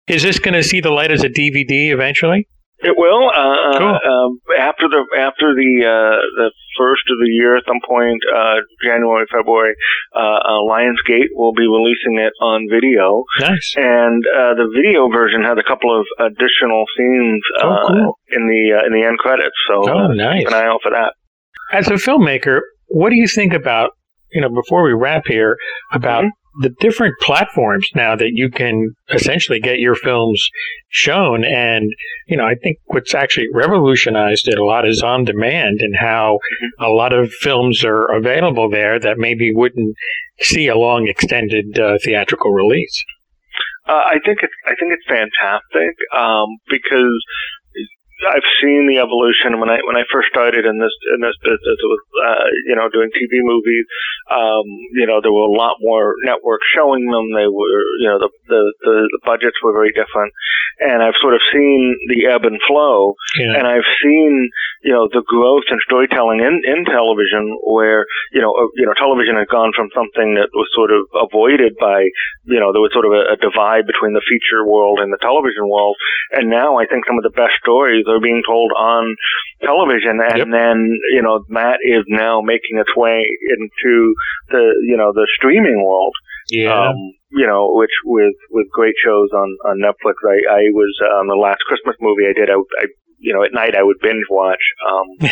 Is 0.08 0.24
this 0.24 0.39
going 0.39 0.55
to 0.55 0.63
see 0.63 0.81
the 0.81 0.91
light 0.91 1.12
as 1.12 1.24
a 1.24 1.29
DVD 1.29 1.93
eventually? 1.93 2.48
It 2.81 2.95
will. 2.95 3.27
Uh, 3.29 3.77
cool. 3.77 3.95
uh, 4.00 4.29
after 4.57 4.88
the 4.88 5.03
after 5.17 5.51
the 5.53 5.71
uh, 5.83 6.17
the 6.39 6.51
first 6.77 7.03
of 7.12 7.17
the 7.19 7.27
year, 7.27 7.57
at 7.57 7.63
some 7.67 7.81
point, 7.86 8.21
uh, 8.33 8.55
January, 8.81 9.25
February, 9.31 9.75
uh, 10.15 10.19
uh, 10.19 10.59
Lionsgate 10.63 11.27
will 11.36 11.51
be 11.53 11.67
releasing 11.67 12.19
it 12.24 12.31
on 12.41 12.67
video. 12.71 13.24
Nice. 13.41 13.74
And 13.75 14.24
uh, 14.25 14.53
the 14.55 14.71
video 14.74 15.09
version 15.12 15.43
has 15.43 15.57
a 15.59 15.67
couple 15.67 15.91
of 15.91 16.05
additional 16.19 16.86
scenes 16.98 17.43
uh, 17.62 17.67
Oh, 17.67 17.88
cool. 17.88 18.13
in 18.31 18.48
the 18.48 18.79
uh, 18.79 18.86
in 18.88 18.93
the 18.93 19.05
end 19.05 19.17
credits. 19.19 19.55
So 19.67 19.83
Oh, 19.83 20.05
uh, 20.05 20.07
nice. 20.13 20.39
keep 20.39 20.48
an 20.48 20.53
eye 20.53 20.65
out 20.67 20.79
for 20.81 20.91
that. 20.91 21.13
As 21.74 21.88
a 21.88 21.95
filmmaker, 22.00 22.62
what 22.88 23.09
do 23.09 23.17
you 23.17 23.27
think 23.27 23.53
about, 23.53 23.91
you 24.31 24.41
know, 24.41 24.50
before 24.50 24.83
we 24.83 24.93
wrap 24.93 25.24
here, 25.27 25.57
about 25.91 26.24
Mm-hmm. 26.24 26.38
The 26.61 26.69
different 26.79 27.15
platforms 27.21 27.87
now 27.95 28.15
that 28.15 28.31
you 28.33 28.49
can 28.49 28.95
essentially 29.13 29.59
get 29.59 29.79
your 29.79 29.95
films 29.95 30.43
shown? 30.89 31.43
And, 31.45 31.89
you 32.27 32.37
know, 32.37 32.45
I 32.45 32.55
think 32.55 32.77
what's 32.85 33.13
actually 33.13 33.47
revolutionized 33.53 34.47
it 34.47 34.57
a 34.57 34.65
lot 34.65 34.87
is 34.87 35.03
on 35.03 35.25
demand 35.25 35.81
and 35.81 35.95
how 35.95 36.39
Mm-hmm. 36.39 36.83
a 36.83 36.89
lot 36.89 37.13
of 37.13 37.31
films 37.31 37.83
are 37.85 38.05
available 38.15 38.69
there 38.69 38.99
that 38.99 39.17
maybe 39.17 39.51
wouldn't 39.53 39.95
see 40.39 40.67
a 40.67 40.75
long 40.75 41.07
extended 41.07 41.77
uh, 41.77 41.97
theatrical 42.03 42.51
release. 42.51 43.03
Uh, 43.87 43.93
I 43.93 44.17
think 44.25 44.39
it's 44.41 44.53
I 44.65 44.73
think 44.79 44.93
it's 44.93 45.05
fantastic 45.07 45.95
um, 46.15 46.47
because 46.69 47.23
I've 48.27 48.47
seen 48.59 48.91
the 48.91 48.99
evolution 48.99 49.63
when 49.63 49.71
I 49.71 49.79
when 49.88 49.95
I 49.95 50.03
first 50.11 50.27
started 50.27 50.67
in 50.67 50.75
this 50.75 50.91
in 51.15 51.23
this 51.23 51.38
business. 51.39 51.77
It 51.79 51.88
was 51.88 52.01
uh, 52.19 52.47
you 52.67 52.75
know 52.75 52.91
doing 52.91 53.07
TV 53.15 53.39
movies. 53.39 53.88
Um, 54.27 54.67
you 54.99 55.07
know 55.07 55.23
there 55.23 55.31
were 55.31 55.47
a 55.47 55.55
lot 55.55 55.79
more 55.79 56.19
networks 56.27 56.67
showing 56.75 57.07
them. 57.07 57.31
They 57.31 57.47
were 57.47 57.79
you 58.03 58.11
know 58.11 58.19
the, 58.19 58.29
the 58.51 58.61
the 58.83 58.95
the 59.15 59.21
budgets 59.23 59.55
were 59.63 59.71
very 59.71 59.95
different, 59.95 60.35
and 60.83 60.99
I've 60.99 61.15
sort 61.23 61.31
of 61.31 61.41
seen 61.47 61.95
the 62.11 62.27
ebb 62.27 62.43
and 62.43 62.59
flow. 62.67 63.15
Yeah. 63.39 63.55
And 63.55 63.63
I've 63.63 63.88
seen 64.03 64.51
you 64.83 64.91
know 64.91 65.07
the 65.07 65.23
growth 65.23 65.71
in 65.71 65.79
storytelling 65.88 66.43
in 66.43 66.59
in 66.67 66.83
television 66.83 67.55
where 67.63 68.03
you 68.35 68.43
know 68.43 68.51
uh, 68.51 68.67
you 68.75 68.83
know 68.83 68.95
television 68.99 69.39
had 69.39 69.47
gone 69.47 69.71
from 69.71 69.88
something 69.95 70.35
that 70.35 70.51
was 70.51 70.67
sort 70.75 70.91
of 70.91 71.07
avoided 71.15 71.79
by 71.79 72.03
you 72.43 72.59
know 72.59 72.75
there 72.75 72.83
was 72.83 72.91
sort 72.91 73.07
of 73.07 73.15
a, 73.15 73.35
a 73.35 73.38
divide 73.39 73.88
between 73.88 74.11
the 74.11 74.23
feature 74.27 74.67
world 74.67 74.99
and 74.99 75.11
the 75.11 75.21
television 75.23 75.67
world 75.67 75.95
and 76.35 76.51
now 76.51 76.75
I 76.75 76.83
think 76.83 77.07
some 77.07 77.15
of 77.15 77.23
the 77.23 77.35
best 77.35 77.55
stories 77.63 78.08
are 78.09 78.19
being 78.19 78.41
told 78.45 78.71
on 78.77 79.15
television 79.61 80.19
and 80.19 80.37
Yep. 80.39 80.47
then 80.51 80.77
you 81.11 81.21
know 81.21 81.43
that 81.49 81.79
is 81.83 82.03
now 82.07 82.41
making 82.41 82.79
its 82.79 82.93
way 82.95 83.23
into 83.57 84.13
the 84.49 84.63
you 84.87 84.97
know 84.97 85.11
the 85.13 85.27
streaming 85.37 85.83
world 85.83 86.13
yeah. 86.49 86.89
um, 86.89 86.95
you 87.31 87.45
know, 87.45 87.69
which 87.73 87.93
with 88.05 88.33
with 88.49 88.67
great 88.71 88.95
shows 89.03 89.29
on 89.33 89.57
on 89.65 89.81
Netflix. 89.81 90.17
I 90.25 90.37
I 90.49 90.61
was 90.73 90.93
on 91.21 91.27
the 91.27 91.35
last 91.37 91.61
Christmas 91.67 91.95
movie 92.01 92.25
I 92.27 92.33
did. 92.33 92.49
I, 92.49 92.57
I 92.81 92.85
you 93.19 93.33
know 93.33 93.43
at 93.43 93.53
night 93.53 93.75
I 93.75 93.83
would 93.83 93.97
binge 94.01 94.23
watch 94.29 94.61
um, 94.88 95.07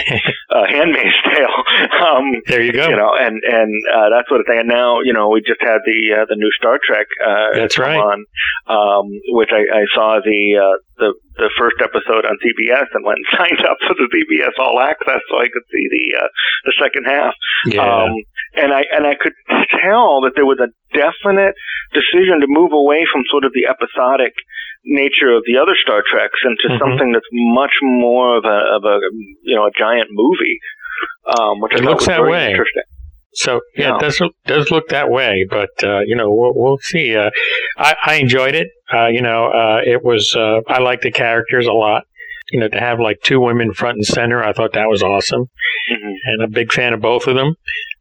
uh, 0.51 0.65
Handmaid's 0.67 1.17
Tale. 1.33 1.57
um, 2.07 2.25
there 2.47 2.61
you 2.61 2.73
go. 2.73 2.87
you 2.87 2.95
know, 2.95 3.13
and 3.15 3.41
and 3.43 3.71
uh, 3.93 4.09
that 4.09 4.25
sort 4.27 4.41
of 4.41 4.47
thing. 4.47 4.59
And 4.59 4.69
now, 4.69 4.99
you 5.03 5.13
know, 5.13 5.29
we 5.29 5.41
just 5.41 5.61
had 5.61 5.79
the 5.85 6.21
uh, 6.21 6.25
the 6.29 6.35
new 6.35 6.51
Star 6.59 6.79
Trek. 6.83 7.07
Uh, 7.23 7.55
That's 7.55 7.77
right. 7.77 7.97
On, 7.97 8.25
um, 8.67 9.05
which 9.35 9.49
I, 9.51 9.63
I 9.63 9.83
saw 9.95 10.19
the 10.23 10.41
uh, 10.59 10.77
the 10.97 11.13
the 11.37 11.49
first 11.57 11.77
episode 11.81 12.25
on 12.25 12.37
CBS 12.41 12.89
and 12.93 13.05
went 13.05 13.19
and 13.21 13.29
signed 13.37 13.65
up 13.65 13.77
for 13.85 13.93
the 13.93 14.09
CBS 14.09 14.57
All 14.59 14.79
Access 14.79 15.21
so 15.29 15.37
I 15.37 15.47
could 15.51 15.65
see 15.71 15.85
the 15.89 16.17
uh, 16.23 16.29
the 16.65 16.73
second 16.81 17.05
half. 17.05 17.33
yeah. 17.65 17.81
Um, 17.81 18.11
and 18.57 18.73
I 18.73 18.83
and 18.91 19.05
I 19.05 19.13
could 19.13 19.33
tell 19.81 20.21
that 20.25 20.33
there 20.35 20.45
was 20.45 20.59
a 20.59 20.73
definite 20.95 21.53
decision 21.93 22.41
to 22.41 22.47
move 22.49 22.73
away 22.73 23.05
from 23.11 23.23
sort 23.29 23.45
of 23.45 23.53
the 23.53 23.69
episodic 23.69 24.33
nature 24.85 25.35
of 25.35 25.43
the 25.45 25.57
other 25.57 25.75
Star 25.81 26.03
Treks 26.09 26.39
into 26.45 26.67
Mhm. 26.75 26.79
something 26.79 27.11
that's 27.11 27.25
much 27.31 27.73
more 27.81 28.37
of 28.37 28.45
a 28.45 28.59
of 28.75 28.83
a 28.85 28.99
you 29.43 29.55
know 29.55 29.65
a 29.65 29.71
giant 29.77 30.07
movie. 30.11 30.59
Um, 31.37 31.59
which 31.61 31.73
It 31.73 31.75
I 31.75 31.79
thought 31.83 31.89
looks 31.89 32.07
was 32.07 32.07
that 32.07 32.23
way. 32.23 32.49
interesting. 32.51 32.83
So 33.33 33.59
yeah, 33.75 33.95
it 33.95 33.99
does 34.01 34.21
does 34.45 34.71
look 34.71 34.87
that 34.89 35.09
way, 35.09 35.45
but 35.49 35.69
uh, 35.83 35.99
you 36.05 36.15
know 36.15 36.29
we'll, 36.31 36.53
we'll 36.55 36.77
see. 36.81 37.15
Uh, 37.15 37.29
I, 37.77 37.95
I 38.05 38.15
enjoyed 38.15 38.55
it. 38.55 38.69
Uh, 38.91 39.07
you 39.07 39.21
know, 39.21 39.47
uh, 39.47 39.81
it 39.85 40.03
was 40.03 40.33
uh, 40.35 40.61
I 40.67 40.79
like 40.79 41.01
the 41.01 41.11
characters 41.11 41.67
a 41.67 41.73
lot. 41.73 42.03
You 42.51 42.61
know, 42.61 42.69
to 42.69 42.79
have 42.79 42.99
like 42.99 43.17
two 43.21 43.41
women 43.41 43.73
front 43.73 43.97
and 43.97 44.05
center, 44.05 44.41
I 44.41 44.53
thought 44.53 44.73
that 44.73 44.87
was 44.87 45.03
awesome, 45.03 45.45
hmm 45.89 46.13
and 46.25 46.41
a 46.43 46.47
big 46.47 46.71
fan 46.71 46.93
of 46.93 47.01
both 47.01 47.27
of 47.27 47.35
them. 47.35 47.55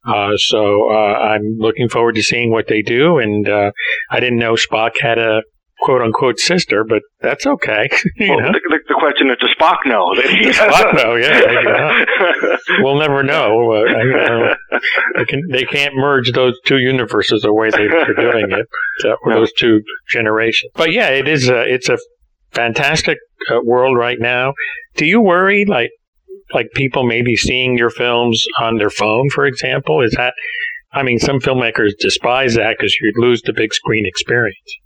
Uh, 0.06 0.36
so 0.36 0.88
uh, 0.90 0.94
I'm 1.18 1.56
looking 1.58 1.88
forward 1.88 2.14
to 2.14 2.22
seeing 2.22 2.52
what 2.52 2.68
they 2.68 2.80
do. 2.80 3.18
And 3.18 3.48
uh, 3.48 3.72
I 4.08 4.20
didn't 4.20 4.38
know 4.38 4.54
Spock 4.54 4.92
had 5.00 5.18
a 5.18 5.42
quote 5.86 6.02
unquote 6.02 6.38
sister, 6.40 6.82
but 6.82 7.00
that's 7.20 7.46
okay. 7.46 7.88
you 8.16 8.34
Well, 8.34 8.52
the, 8.52 8.60
the, 8.68 8.78
the 8.88 8.94
question 8.98 9.30
is, 9.30 9.36
does 9.40 9.54
Spock 9.58 9.78
know? 9.86 10.12
He, 10.16 10.50
Spock 10.50 10.94
know, 10.96 11.14
yeah, 11.14 12.04
we'll 12.82 12.98
never 12.98 13.22
know. 13.22 13.70
Uh, 13.70 13.96
I, 13.96 14.02
you 14.02 14.80
they 15.16 15.24
can 15.24 15.42
they 15.48 15.64
can't 15.64 15.94
merge 15.94 16.32
those 16.32 16.58
two 16.66 16.78
universes 16.78 17.42
the 17.42 17.54
way 17.54 17.70
they, 17.70 17.86
they're 17.86 18.14
doing 18.14 18.50
it, 18.50 18.66
uh, 19.06 19.14
No. 19.26 19.36
those 19.36 19.52
two 19.52 19.80
generations. 20.10 20.72
But 20.74 20.92
yeah, 20.92 21.08
it 21.10 21.28
is 21.28 21.48
a 21.48 21.62
it's 21.72 21.88
a 21.88 21.98
fantastic 22.50 23.18
uh, 23.48 23.60
world 23.62 23.96
right 23.96 24.18
now. 24.18 24.54
Do 24.96 25.06
you 25.06 25.20
worry 25.20 25.64
like 25.66 25.90
like 26.52 26.66
people 26.74 27.04
maybe 27.04 27.36
seeing 27.36 27.78
your 27.78 27.90
films 27.90 28.44
on 28.60 28.78
their 28.78 28.90
phone, 28.90 29.30
for 29.30 29.46
example? 29.46 30.02
Is 30.02 30.14
that 30.16 30.34
I 30.92 31.04
mean, 31.04 31.20
some 31.20 31.38
filmmakers 31.38 31.92
despise 32.00 32.54
that 32.54 32.76
because 32.76 32.96
you'd 33.00 33.18
lose 33.18 33.42
the 33.42 33.52
big 33.52 33.72
screen 33.72 34.04
experience. 34.04 34.78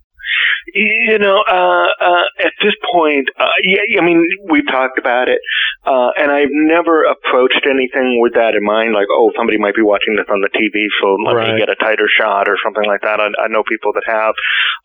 You 0.73 1.17
know, 1.19 1.41
uh, 1.47 1.87
uh, 1.99 2.23
at 2.39 2.53
this 2.61 2.73
point, 2.93 3.29
uh, 3.39 3.49
yeah, 3.63 3.99
I 4.01 4.05
mean, 4.05 4.25
we've 4.49 4.67
talked 4.67 4.97
about 4.97 5.27
it, 5.27 5.39
uh, 5.85 6.09
and 6.17 6.31
I've 6.31 6.51
never 6.51 7.03
approached 7.03 7.65
anything 7.69 8.19
with 8.21 8.33
that 8.33 8.55
in 8.55 8.63
mind, 8.63 8.93
like, 8.93 9.07
oh, 9.11 9.31
somebody 9.35 9.57
might 9.57 9.75
be 9.75 9.81
watching 9.81 10.15
this 10.15 10.25
on 10.29 10.41
the 10.41 10.49
TV, 10.49 10.85
so 11.01 11.15
let 11.25 11.35
Right. 11.35 11.53
me 11.53 11.59
get 11.59 11.69
a 11.69 11.75
tighter 11.75 12.07
shot 12.07 12.47
or 12.47 12.57
something 12.63 12.85
like 12.85 13.01
that. 13.01 13.19
I, 13.19 13.29
I 13.43 13.47
know 13.47 13.63
people 13.67 13.91
that 13.93 14.03
have. 14.05 14.35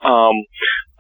Um, 0.03 0.35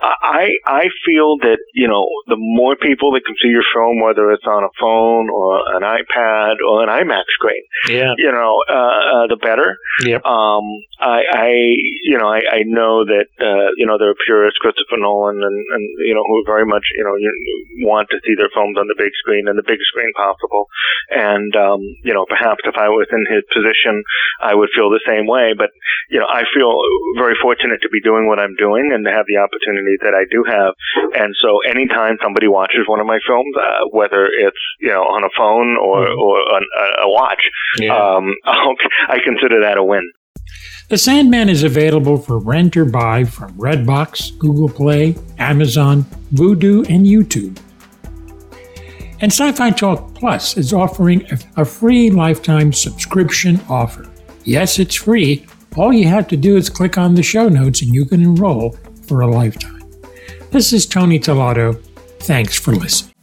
I 0.00 0.50
I 0.66 0.85
feel 1.04 1.38
that 1.38 1.59
you 1.74 1.88
know 1.88 2.04
the 2.28 2.37
more 2.37 2.76
people 2.76 3.12
that 3.12 3.24
can 3.24 3.35
see 3.42 3.48
your 3.48 3.64
film, 3.74 4.00
whether 4.00 4.30
it's 4.32 4.44
on 4.46 4.64
a 4.64 4.72
phone 4.80 5.30
or 5.30 5.62
an 5.74 5.82
iPad 5.82 6.56
or 6.66 6.82
an 6.85 6.88
IMAX 6.92 7.24
screen, 7.32 7.62
Yeah. 7.88 8.12
you 8.18 8.30
know, 8.32 8.62
uh, 8.68 8.74
uh, 8.74 9.26
the 9.28 9.37
better. 9.40 9.76
Yep. 10.04 10.24
Um, 10.24 10.64
I, 11.00 11.20
I, 11.32 11.48
you 12.04 12.16
know, 12.18 12.28
I, 12.28 12.40
I 12.44 12.61
know 12.64 13.04
that, 13.04 13.28
uh, 13.40 13.68
you 13.76 13.87
know, 13.87 13.96
there 14.00 14.11
are 14.11 14.24
purists, 14.26 14.59
Christopher 14.59 14.96
Nolan, 14.96 15.40
and, 15.40 15.56
and, 15.72 15.85
you 16.04 16.12
know, 16.16 16.24
who 16.24 16.42
very 16.48 16.64
much, 16.64 16.85
you 16.96 17.04
know, 17.04 17.16
you 17.16 17.30
want 17.85 18.09
to 18.11 18.18
see 18.24 18.32
their 18.37 18.48
films 18.52 18.76
on 18.80 18.88
the 18.88 18.96
big 18.96 19.12
screen 19.20 19.48
and 19.48 19.56
the 19.56 19.64
biggest 19.66 19.88
screen 19.92 20.09
possible. 20.16 20.66
And, 21.12 21.52
um, 21.56 21.80
you 22.04 22.12
know, 22.12 22.24
perhaps 22.28 22.64
if 22.64 22.76
I 22.76 22.88
was 22.88 23.06
in 23.12 23.24
his 23.28 23.44
position, 23.52 24.02
I 24.40 24.56
would 24.56 24.72
feel 24.74 24.88
the 24.90 25.04
same 25.06 25.28
way. 25.28 25.52
But, 25.56 25.70
you 26.09 26.18
know, 26.20 26.28
I 26.28 26.44
feel 26.52 26.72
very 27.20 27.37
fortunate 27.40 27.80
to 27.85 27.90
be 27.92 28.00
doing 28.00 28.26
what 28.26 28.40
I'm 28.40 28.56
doing 28.56 28.90
and 28.92 29.04
to 29.04 29.12
have 29.12 29.28
the 29.28 29.37
opportunity 29.40 29.86
that 30.03 30.14
I 30.14 30.25
do 30.31 30.44
have. 30.49 30.72
And 31.14 31.35
so 31.40 31.59
anytime 31.68 32.16
somebody 32.22 32.49
watches 32.49 32.87
one 32.87 33.01
of 33.01 33.07
my 33.07 33.18
films, 33.27 33.55
uh, 33.59 33.87
whether 33.90 34.25
it's, 34.27 34.57
you 34.81 34.88
know, 34.88 35.03
on 35.03 35.25
a 35.25 35.29
phone 35.37 35.77
or, 35.77 36.07
Mhm. 36.07 36.18
or 36.18 36.37
on 36.55 36.62
a, 36.62 37.03
a 37.07 37.09
watch, 37.09 37.42
Yeah. 37.79 37.94
um, 37.96 38.35
I 38.44 39.18
consider 39.25 39.61
that 39.62 39.79
a 39.79 39.85
win. 39.85 40.03
The 40.88 40.99
Sandman 40.99 41.49
is 41.49 41.64
available 41.64 42.16
for 42.16 42.38
rent 42.38 42.77
or 42.77 42.85
buy 42.85 43.25
from 43.25 43.53
Redbox, 43.59 44.38
Google 44.38 44.68
Play, 44.68 45.16
Amazon, 45.38 46.05
Vudu, 46.35 46.88
and 46.88 47.05
YouTube. 47.07 47.59
And 49.20 49.33
Sci 49.33 49.51
Fi 49.53 49.70
Talk 49.70 50.14
Plus 50.14 50.57
is 50.57 50.72
offering 50.72 51.25
a, 51.33 51.62
a 51.62 51.64
free 51.64 52.11
lifetime 52.11 52.72
subscription 52.72 53.61
offer. 53.68 54.07
Yes, 54.44 54.79
it's 54.79 54.94
free. 54.94 55.46
All 55.77 55.92
you 55.92 56.07
have 56.09 56.29
to 56.29 56.37
do 56.37 56.57
is 56.57 56.68
click 56.70 56.96
on 56.99 57.14
the 57.14 57.22
show 57.22 57.49
notes 57.49 57.83
and 57.83 57.94
you 57.94 58.05
can 58.05 58.22
enroll 58.22 58.77
for 59.09 59.22
a 59.22 59.27
lifetime. 59.27 59.75
This 60.50 60.72
is 60.72 60.87
Tony 60.87 61.18
Tolato. 61.18 61.82
Thanks 62.20 62.59
for 62.59 62.72
listening. 62.74 63.15